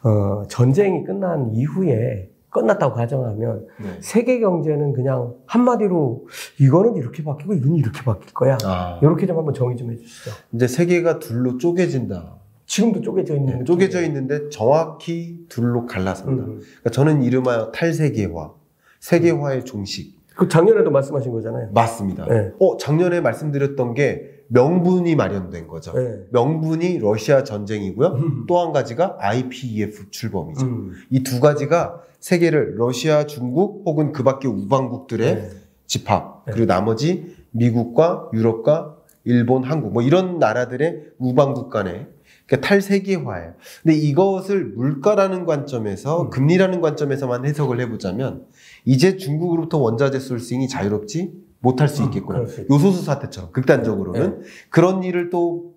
어, 0.08 0.44
전쟁이 0.48 1.04
끝난 1.04 1.52
이후에 1.54 2.30
끝났다고 2.52 2.94
가정하면 2.94 3.66
네. 3.82 3.98
세계 4.02 4.40
경제는 4.40 4.94
그냥 4.94 5.34
한마디로 5.46 6.28
이거는 6.60 6.96
이렇게 6.98 7.24
바뀌고 7.24 7.54
이건 7.54 7.76
이렇게 7.76 8.04
바뀔 8.04 8.34
거야. 8.34 8.58
아. 8.64 9.00
이렇게 9.02 9.26
좀 9.26 9.38
한번 9.38 9.54
정의 9.54 9.78
좀 9.78 9.92
해주시죠. 9.92 10.32
이제 10.54 10.68
세계가 10.68 11.20
둘로 11.20 11.58
쪼개진다. 11.58 12.36
지금도 12.66 13.02
쪼개져 13.02 13.36
있는 13.36 13.60
네, 13.60 13.64
쪼개져 13.66 14.02
있는데 14.04 14.50
정확히 14.50 15.46
둘로 15.50 15.86
갈라선다. 15.86 16.44
음. 16.44 16.60
그러니까 16.60 16.90
저는 16.92 17.24
이름하여 17.24 17.72
탈세계화, 17.72 18.52
세계화의 19.00 19.66
종식. 19.66 20.20
그 20.36 20.48
작년에도 20.48 20.92
말씀하신 20.92 21.32
거잖아요. 21.32 21.70
맞습니다. 21.74 22.26
네. 22.26 22.52
어 22.60 22.78
작년에 22.78 23.22
말씀드렸던 23.22 23.94
게 23.94 24.31
명분이 24.54 25.16
마련된 25.16 25.68
거죠. 25.68 25.94
네. 25.94 26.24
명분이 26.32 27.00
러시아 27.00 27.44
전쟁이고요. 27.44 28.08
음. 28.10 28.46
또한 28.48 28.74
가지가 28.74 29.18
IPEF 29.20 30.10
출범이죠. 30.12 30.66
음. 30.66 30.92
이두 31.10 31.40
가지가 31.40 32.02
세계를 32.20 32.76
러시아, 32.78 33.26
중국 33.26 33.84
혹은 33.86 34.12
그 34.12 34.24
밖의 34.24 34.52
우방국들의 34.52 35.36
네. 35.36 35.50
집합 35.88 36.44
네. 36.46 36.52
그리고 36.52 36.68
나머지 36.68 37.36
미국과 37.52 38.30
유럽과 38.34 38.98
일본, 39.24 39.64
한국 39.64 39.94
뭐 39.94 40.02
이런 40.02 40.38
나라들의 40.38 41.04
우방국 41.18 41.70
간의 41.70 42.08
그러니까 42.46 42.68
탈세계화예요. 42.68 43.54
근데 43.84 43.96
이것을 43.96 44.66
물가라는 44.66 45.46
관점에서 45.46 46.24
음. 46.24 46.30
금리라는 46.30 46.82
관점에서만 46.82 47.46
해석을 47.46 47.80
해보자면 47.80 48.46
이제 48.84 49.16
중국으로부터 49.16 49.78
원자재 49.78 50.20
솔싱이 50.20 50.68
자유롭지 50.68 51.32
못할 51.62 51.88
수 51.88 52.04
음, 52.04 52.08
있겠구나. 52.08 52.40
음, 52.42 52.48
요소수 52.70 53.04
사태처럼 53.04 53.52
극단적으로는 53.54 54.40
네. 54.42 54.46
그런 54.70 55.04
일을 55.04 55.30
또 55.30 55.72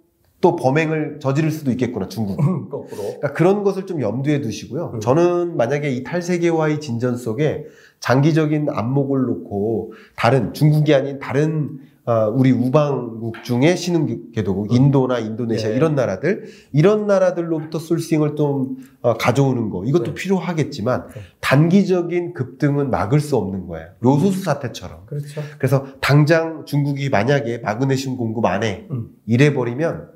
또 0.44 0.56
범행을 0.56 1.20
저지를 1.20 1.50
수도 1.50 1.70
있겠구나 1.70 2.06
중국. 2.06 2.38
음, 2.38 2.68
거꾸로. 2.68 3.02
그러니까 3.02 3.32
그런 3.32 3.64
것을 3.64 3.86
좀 3.86 4.02
염두에 4.02 4.42
두시고요. 4.42 4.90
음. 4.92 5.00
저는 5.00 5.56
만약에 5.56 5.90
이 5.90 6.04
탈세계화의 6.04 6.82
진전 6.82 7.16
속에 7.16 7.64
장기적인 8.00 8.68
안목을 8.68 9.22
놓고 9.22 9.94
다른 10.16 10.52
중국이 10.52 10.94
아닌 10.94 11.18
다른 11.18 11.78
어, 11.80 11.93
우리 12.34 12.52
우방국 12.52 13.42
중에 13.44 13.76
신흥 13.76 14.32
개도국, 14.32 14.70
음. 14.70 14.76
인도나 14.76 15.18
인도네시아 15.18 15.70
네. 15.70 15.76
이런 15.76 15.94
나라들, 15.94 16.44
이런 16.72 17.06
나라들로부터 17.06 17.78
솔싱을 17.78 18.36
좀 18.36 18.76
어, 19.00 19.14
가져오는 19.14 19.70
거, 19.70 19.84
이것도 19.84 20.04
네. 20.04 20.14
필요하겠지만, 20.14 21.08
네. 21.08 21.20
단기적인 21.40 22.34
급등은 22.34 22.90
막을 22.90 23.20
수 23.20 23.36
없는 23.36 23.66
거예요. 23.66 23.88
요소수 24.04 24.42
사태처럼. 24.42 25.06
그렇죠. 25.06 25.40
그래서 25.58 25.86
당장 26.00 26.64
중국이 26.66 27.08
만약에 27.08 27.58
마그네슘 27.58 28.18
공급 28.18 28.44
안 28.44 28.62
해, 28.62 28.86
음. 28.90 29.08
이래 29.26 29.54
버리면 29.54 30.10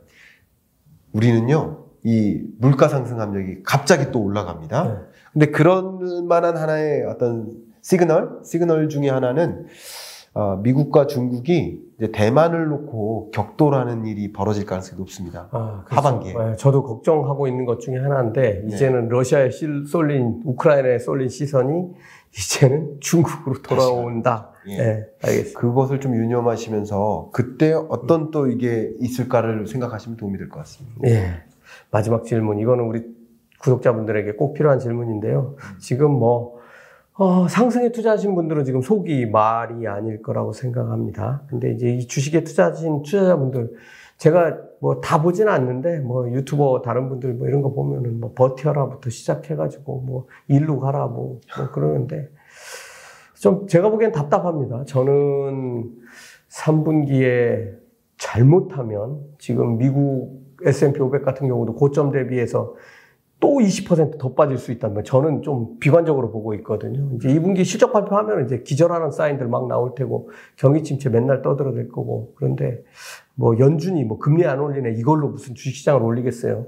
우리는요, 1.13 1.87
이 2.05 2.43
물가 2.59 2.89
상승 2.89 3.19
압력이 3.21 3.63
갑자기 3.65 4.13
또 4.13 4.23
올라갑니다. 4.23 4.85
네. 4.85 4.95
근데 5.33 5.47
그런 5.47 6.27
만한 6.29 6.57
하나의 6.57 7.05
어떤 7.05 7.51
시그널, 7.81 8.41
시그널 8.45 8.91
중에 8.91 9.09
하나는, 9.09 9.65
어, 9.65 9.65
미국과 10.63 11.07
중국이 11.07 11.83
대만을 12.13 12.69
놓고 12.69 13.31
격돌하는 13.33 14.07
일이 14.07 14.33
벌어질 14.33 14.65
가능성이 14.67 14.99
높습니다. 15.01 15.49
아, 15.51 15.83
그렇죠. 15.85 16.07
하반기에. 16.09 16.35
네, 16.35 16.57
저도 16.57 16.85
걱정하고 16.85 17.49
있는 17.49 17.65
것 17.65 17.81
중에 17.81 17.97
하나인데 17.99 18.63
네. 18.65 18.75
이제는 18.75 19.09
러시아에 19.09 19.51
쏠린 19.51 20.43
우크라이나에 20.45 20.99
쏠린 20.99 21.29
시선이 21.29 21.89
이제는 22.33 22.99
중국으로 23.01 23.63
돌아온다. 23.63 24.53
예. 24.69 24.77
네, 24.77 25.07
알겠습니다. 25.25 25.59
그것을 25.61 25.99
좀 25.99 26.15
유념하시면서 26.15 27.31
그때 27.33 27.73
어떤 27.73 28.31
또 28.31 28.47
이게 28.49 28.93
있을까를 29.01 29.67
생각하시면 29.67 30.19
도움이 30.19 30.39
될 30.39 30.49
것 30.49 30.59
같습니다. 30.59 31.01
예. 31.07 31.43
마지막 31.91 32.25
질문. 32.25 32.59
이거는 32.59 32.85
우리 32.85 33.03
구독자분들에게 33.61 34.33
꼭 34.35 34.55
필요한 34.55 34.79
질문인데요. 34.79 35.57
지금 35.81 36.13
뭐 36.13 36.58
어, 37.21 37.49
상승에 37.49 37.91
투자하신 37.91 38.37
분들은 38.37 38.65
지금 38.65 38.81
속이 38.81 39.27
말이 39.27 39.89
아닐 39.89 40.23
거라고 40.23 40.53
생각합니다. 40.53 41.43
근데 41.49 41.73
이제 41.73 41.89
이 41.89 42.07
주식에 42.07 42.45
투자하신 42.45 43.03
투자자분들, 43.03 43.73
제가 44.19 44.57
뭐 44.81 45.01
다 45.01 45.21
보지는 45.21 45.53
않는데, 45.53 45.99
뭐 45.99 46.31
유튜버 46.31 46.83
다른 46.83 47.09
분들 47.09 47.35
뭐 47.35 47.49
이런 47.49 47.61
거 47.63 47.73
보면은 47.73 48.21
뭐 48.21 48.33
버텨라부터 48.37 49.11
시작해가지고 49.11 50.01
뭐 50.03 50.27
일로 50.47 50.79
가라 50.79 51.07
뭐, 51.09 51.41
뭐 51.57 51.71
그러는데, 51.73 52.29
좀 53.35 53.67
제가 53.67 53.91
보기엔 53.91 54.13
답답합니다. 54.13 54.85
저는 54.85 55.91
3분기에 56.51 57.79
잘못하면 58.17 59.19
지금 59.39 59.77
미국 59.77 60.57
S&P 60.65 61.01
500 61.01 61.25
같은 61.25 61.49
경우도 61.49 61.75
고점 61.75 62.13
대비해서 62.13 62.75
또 63.41 63.59
20%더 63.59 64.35
빠질 64.35 64.59
수 64.59 64.73
있다면 64.73 65.05
저는 65.05 65.43
좀 65.43 65.79
비관적으로 65.79 66.31
보고 66.33 66.55
있거든요. 66.55 67.11
이제 67.17 67.29
2분기 67.29 67.65
실적 67.65 67.93
발표하면 67.93 68.45
이제 68.45 68.63
기절하는 68.63 69.13
사인들 69.13 69.47
막 69.49 69.69
나올 69.69 69.95
테고 69.95 70.31
경기 70.57 70.83
침체 70.83 71.09
맨날 71.09 71.41
떠들어댈 71.43 71.89
거고 71.89 72.33
그런데 72.37 72.83
뭐 73.35 73.57
연준이 73.59 74.03
뭐 74.05 74.19
금리 74.19 74.45
안 74.45 74.59
올리네 74.59 74.95
이걸로 74.99 75.29
무슨 75.29 75.55
주식시장을 75.55 76.03
올리겠어요. 76.03 76.67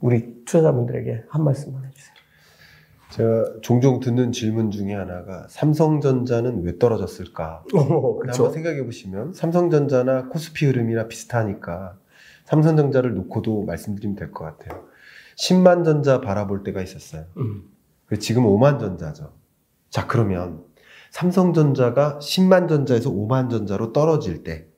우리 0.00 0.44
투자자분들에게 0.44 1.24
한 1.28 1.44
말씀만 1.44 1.82
해주세요. 1.86 2.14
제가 3.10 3.60
종종 3.62 4.00
듣는 4.00 4.32
질문 4.32 4.70
중에 4.70 4.92
하나가 4.92 5.46
삼성전자는 5.48 6.62
왜 6.64 6.78
떨어졌을까? 6.78 7.62
어, 7.74 8.18
한번 8.26 8.52
생각해 8.52 8.84
보시면 8.84 9.32
삼성전자나 9.32 10.28
코스피 10.28 10.66
흐름이나 10.66 11.06
비슷하니까 11.06 11.96
삼성전자를 12.44 13.14
놓고도 13.14 13.62
말씀드리면 13.64 14.16
될 14.16 14.30
것 14.32 14.44
같아요. 14.44 14.82
10만 15.36 15.84
전자 15.84 16.20
바라볼 16.20 16.62
때가 16.64 16.82
있었어요. 16.82 17.24
음. 17.36 17.64
지금 18.20 18.44
5만 18.44 18.78
전자죠. 18.78 19.32
자, 19.90 20.06
그러면 20.06 20.62
삼성전자가 21.10 22.18
10만 22.20 22.68
전자에서 22.68 23.10
5만 23.10 23.50
전자로 23.50 23.92
떨어질 23.92 24.44
때 24.44 24.74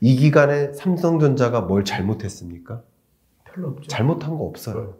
이 0.00 0.16
기간에 0.16 0.72
삼성전자가 0.72 1.62
뭘 1.62 1.84
잘못했습니까? 1.84 2.82
별로 3.44 3.68
없죠. 3.68 3.88
잘못한 3.88 4.36
거 4.36 4.44
없어요. 4.44 4.80
네. 4.80 4.92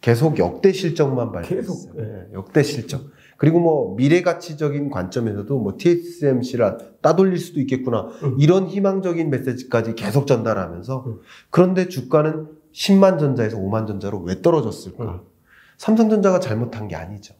계속 0.00 0.38
역대 0.38 0.72
실적만 0.72 1.32
발표했어요. 1.32 1.92
네. 1.96 2.26
역대 2.32 2.62
실적. 2.62 3.02
그리고 3.36 3.60
뭐 3.60 3.96
미래 3.96 4.22
가치적인 4.22 4.90
관점에서도 4.90 5.58
뭐 5.58 5.74
TSMC라 5.78 6.78
따돌릴 7.00 7.38
수도 7.38 7.60
있겠구나. 7.60 8.08
음. 8.22 8.36
이런 8.38 8.66
희망적인 8.66 9.30
메시지까지 9.30 9.94
계속 9.94 10.26
전달하면서 10.26 11.04
음. 11.06 11.20
그런데 11.50 11.88
주가는 11.88 12.46
10만 12.78 13.18
전자에서 13.18 13.58
5만 13.58 13.86
전자로 13.88 14.20
왜 14.20 14.40
떨어졌을까? 14.40 15.04
음. 15.04 15.20
삼성전자가 15.78 16.38
잘못한 16.38 16.86
게 16.86 16.94
아니죠. 16.94 17.34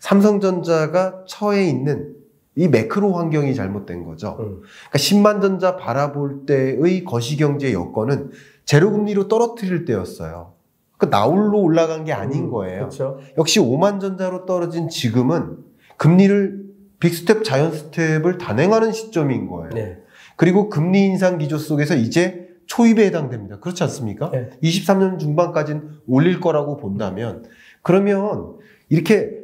삼성전자가 0.00 1.24
처해 1.26 1.68
있는 1.68 2.14
이 2.56 2.68
매크로 2.68 3.12
환경이 3.12 3.54
잘못된 3.54 4.04
거죠. 4.04 4.36
음. 4.40 4.62
그러니까 4.90 4.98
10만 4.98 5.42
전자 5.42 5.76
바라볼 5.76 6.46
때의 6.46 7.04
거시경제 7.04 7.72
여건은 7.72 8.32
제로금리로 8.64 9.28
떨어뜨릴 9.28 9.84
때였어요. 9.84 10.54
그 10.96 11.06
나홀로 11.06 11.60
올라간 11.60 12.04
게 12.04 12.12
아닌 12.12 12.44
음, 12.44 12.50
거예요. 12.50 12.78
그렇죠. 12.80 13.18
역시 13.36 13.60
5만 13.60 14.00
전자로 14.00 14.46
떨어진 14.46 14.88
지금은 14.88 15.58
금리를 15.96 16.66
빅스텝 16.98 17.44
자이언트 17.44 17.72
스텝을 17.72 18.38
단행하는 18.38 18.92
시점인 18.92 19.48
거예요. 19.48 19.70
네. 19.70 19.98
그리고 20.36 20.68
금리 20.68 21.04
인상 21.04 21.38
기조 21.38 21.58
속에서 21.58 21.94
이제 21.94 22.47
초입에 22.68 23.06
해당됩니다. 23.06 23.58
그렇지 23.58 23.82
않습니까? 23.84 24.30
네. 24.30 24.50
23년 24.62 25.18
중반까지는 25.18 26.00
올릴 26.06 26.38
거라고 26.38 26.76
본다면 26.76 27.44
그러면 27.82 28.56
이렇게 28.88 29.38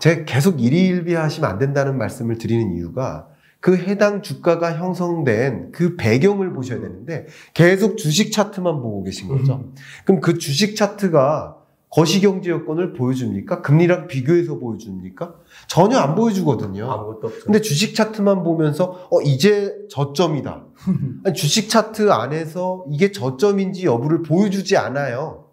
제가 0.00 0.24
계속 0.24 0.60
일희일비하시면 0.60 1.48
안 1.48 1.58
된다는 1.58 1.96
말씀을 1.96 2.36
드리는 2.36 2.76
이유가 2.76 3.28
그 3.60 3.76
해당 3.76 4.22
주가가 4.22 4.76
형성된 4.76 5.72
그 5.72 5.96
배경을 5.96 6.52
보셔야 6.52 6.80
되는데 6.80 7.26
계속 7.54 7.96
주식 7.96 8.32
차트만 8.32 8.80
보고 8.82 9.02
계신 9.02 9.28
거죠. 9.28 9.56
음. 9.56 9.74
그럼 10.04 10.20
그 10.20 10.38
주식 10.38 10.76
차트가 10.76 11.57
거시경 11.90 12.42
제 12.42 12.50
여건을 12.50 12.92
보여줍니까? 12.92 13.62
금리랑 13.62 14.08
비교해서 14.08 14.58
보여줍니까? 14.58 15.34
전혀 15.68 15.98
안 15.98 16.14
보여주거든요. 16.14 16.90
아무것도 16.90 17.26
없죠. 17.28 17.44
근데 17.44 17.60
주식 17.60 17.94
차트만 17.94 18.42
보면서 18.42 19.08
어 19.10 19.20
이제 19.22 19.74
저점이다. 19.90 20.66
주식 21.34 21.70
차트 21.70 22.10
안에서 22.12 22.84
이게 22.90 23.10
저점인지 23.10 23.86
여부를 23.86 24.22
보여주지 24.22 24.76
않아요. 24.76 25.46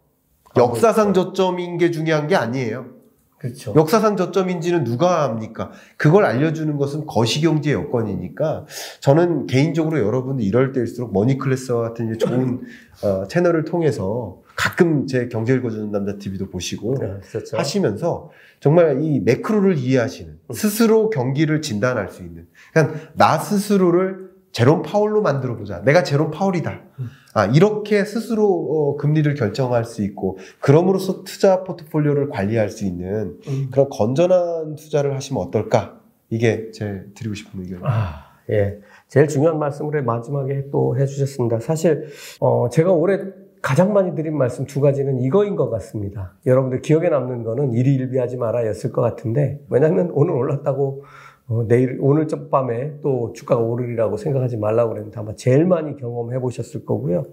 역사상 0.58 1.14
저점인 1.14 1.78
게 1.78 1.92
중요한 1.92 2.28
게 2.28 2.36
아니에요. 2.36 2.96
그렇죠. 3.38 3.74
역사상 3.76 4.18
저점인지는 4.18 4.86
누가 4.86 5.24
합니까? 5.24 5.72
그걸 5.98 6.26
알려주는 6.26 6.78
것은 6.78 7.06
거시경제 7.06 7.74
여건이니까 7.74 8.66
저는 9.02 9.46
개인적으로 9.46 10.00
여러분들 10.00 10.44
이럴 10.44 10.72
때일수록 10.72 11.14
머니클래스와 11.14 11.82
같은 11.82 12.18
좋은 12.18 12.62
어, 13.04 13.28
채널을 13.28 13.66
통해서 13.66 14.40
가끔 14.56 15.06
제 15.08 15.28
경제 15.28 15.54
읽어주는 15.54 15.92
남자 15.92 16.18
TV도 16.18 16.50
보시고 16.50 16.96
네, 17.00 17.20
그렇죠. 17.30 17.58
하시면서 17.58 18.32
정말 18.60 19.04
이 19.04 19.20
매크로를 19.20 19.78
이해하시는 19.78 20.32
음. 20.32 20.54
스스로 20.54 21.10
경기를 21.10 21.62
진단할 21.62 22.10
수 22.10 22.24
있는 22.24 22.48
그냥 22.74 22.96
나 23.14 23.38
스스로를 23.38 24.26
제롬 24.52 24.84
파울로 24.84 25.22
만들어 25.22 25.58
보자. 25.58 25.82
내가 25.82 26.04
제롬 26.04 26.32
파울이다. 26.32 26.82
음. 27.00 27.10
아, 27.34 27.46
이렇게 27.48 28.06
스스로 28.06 28.48
어, 28.48 28.96
금리를 28.96 29.34
결정할 29.36 29.84
수 29.84 30.02
있고 30.02 30.38
그럼으로써 30.62 31.26
투자 31.26 31.66
포트폴리오를 31.66 32.30
관리할 32.30 32.70
수 32.70 32.86
있는 32.86 33.38
음. 33.48 33.68
그런 33.70 33.90
건전한 33.90 34.76
투자를 34.76 35.14
하시면 35.14 35.44
어떨까? 35.44 36.00
이게 36.30 36.72
제 36.72 37.04
드리고 37.16 37.36
싶은 37.36 37.60
의견입니다. 37.60 37.90
아, 37.92 38.26
예. 38.50 38.80
제일 39.10 39.28
중요한 39.28 39.60
말씀을 39.60 40.02
마지막에 40.04 40.70
또 40.72 40.98
해주셨습니다. 40.98 41.60
사실 41.60 42.08
어, 42.40 42.70
제가 42.70 42.94
올해 42.94 43.20
가장 43.66 43.94
많이 43.94 44.14
드린 44.14 44.38
말씀 44.38 44.68
두 44.68 44.80
가지는 44.80 45.24
이거인 45.24 45.56
것 45.56 45.72
같습니다. 45.72 46.36
여러분들 46.46 46.82
기억에 46.82 47.10
남는 47.10 47.42
거는 47.42 47.74
일희일비하지 47.74 48.38
마라였을 48.38 48.92
것 48.92 49.02
같은데 49.02 49.60
왜냐하면 49.72 50.12
오늘 50.14 50.36
올랐다고 50.36 51.04
어, 51.48 51.66
내일 51.68 51.98
오늘 52.00 52.28
밤에 52.52 53.00
또 53.02 53.34
주가가 53.34 53.64
오르리라고 53.64 54.18
생각하지 54.18 54.58
말라고 54.58 54.92
그랬는데 54.92 55.20
아마 55.20 55.34
제일 55.34 55.66
많이 55.66 55.98
경험해 55.98 56.42
보셨을 56.42 56.86
거고요. 56.86 57.24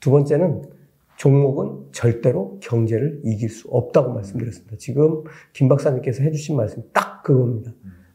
두 0.00 0.10
번째는 0.10 0.62
종목은 1.14 1.92
절대로 1.92 2.58
경제를 2.60 3.20
이길 3.22 3.48
수 3.48 3.68
없다고 3.70 4.12
말씀드렸습니다. 4.14 4.76
지금 4.78 5.22
김 5.52 5.68
박사님께서 5.68 6.24
해주신 6.24 6.56
말씀 6.56 6.82
딱 6.92 7.22
그겁니다. 7.22 7.70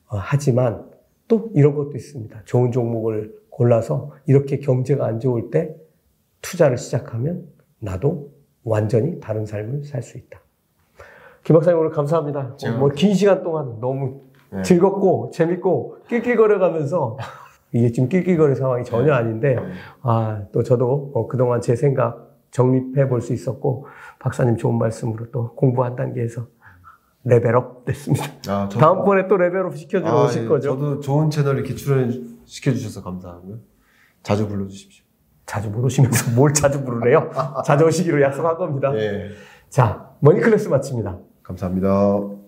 어, 0.08 0.18
하지만 0.18 0.84
또 1.30 1.50
이런 1.56 1.76
것도 1.76 1.96
있습니다. 1.96 2.42
좋은 2.44 2.74
종목을 2.74 3.34
골라서 3.50 4.12
이렇게 4.26 4.60
경제가 4.60 5.06
안 5.06 5.22
좋을 5.22 5.50
때 5.50 5.74
투자를 6.42 6.78
시작하면 6.78 7.53
나도 7.88 8.32
완전히 8.64 9.20
다른 9.20 9.46
삶을 9.46 9.84
살 9.84 10.02
수 10.02 10.18
있다. 10.18 10.40
김 11.44 11.56
박사님 11.56 11.78
오늘 11.80 11.92
감사합니다. 11.92 12.56
뭐 12.80 12.90
긴 12.90 13.14
시간 13.14 13.44
동안 13.44 13.80
너무 13.82 14.22
네. 14.52 14.62
즐겁고 14.62 15.32
재밌고 15.34 15.98
낄낄거려가면서 16.08 17.18
이게 17.74 17.92
지금 17.92 18.08
낄낄거릴 18.08 18.56
상황이 18.56 18.86
전혀 18.86 19.08
네. 19.08 19.12
아닌데 19.12 19.56
네. 19.56 19.62
아또 20.02 20.64
저도 20.64 21.12
어, 21.14 21.28
그동안 21.28 21.60
제 21.60 21.76
생각 21.76 22.32
정립해 22.52 23.10
볼 23.10 23.20
수 23.20 23.34
있었고 23.34 23.88
박사님 24.20 24.56
좋은 24.58 24.78
말씀으로 24.78 25.32
또 25.32 25.54
공부 25.56 25.84
한 25.84 25.96
단계에서 25.96 26.48
level 27.26 27.67
up 27.67 27.84
됐습니다. 27.86 28.26
아, 28.48 28.70
저도, 28.70 28.80
다음번에 28.80 29.28
또 29.28 29.36
level 29.38 29.65
up 29.65 29.76
시켜주러 29.76 30.10
아, 30.12 30.26
오실 30.26 30.44
예, 30.44 30.48
거죠? 30.48 30.76
저도 30.78 31.00
좋은 31.02 31.30
채널 31.30 31.56
이렇게 31.58 31.74
출연 31.76 32.38
시켜주셔서 32.46 33.02
감사하고요. 33.04 33.58
자주 34.22 34.48
불러주십시오. 34.48 35.03
자주 35.46 35.70
못 35.70 35.84
오시면서 35.84 36.32
뭘 36.32 36.54
자주 36.54 36.84
부르래요? 36.84 37.32
자주 37.66 37.86
오시기로 37.86 38.22
약속한 38.22 38.58
겁니다. 38.58 38.92
예. 38.96 39.30
자, 39.70 40.10
머니클래스 40.20 40.70
마칩니다. 40.70 41.18
감사합니다. 41.44 42.43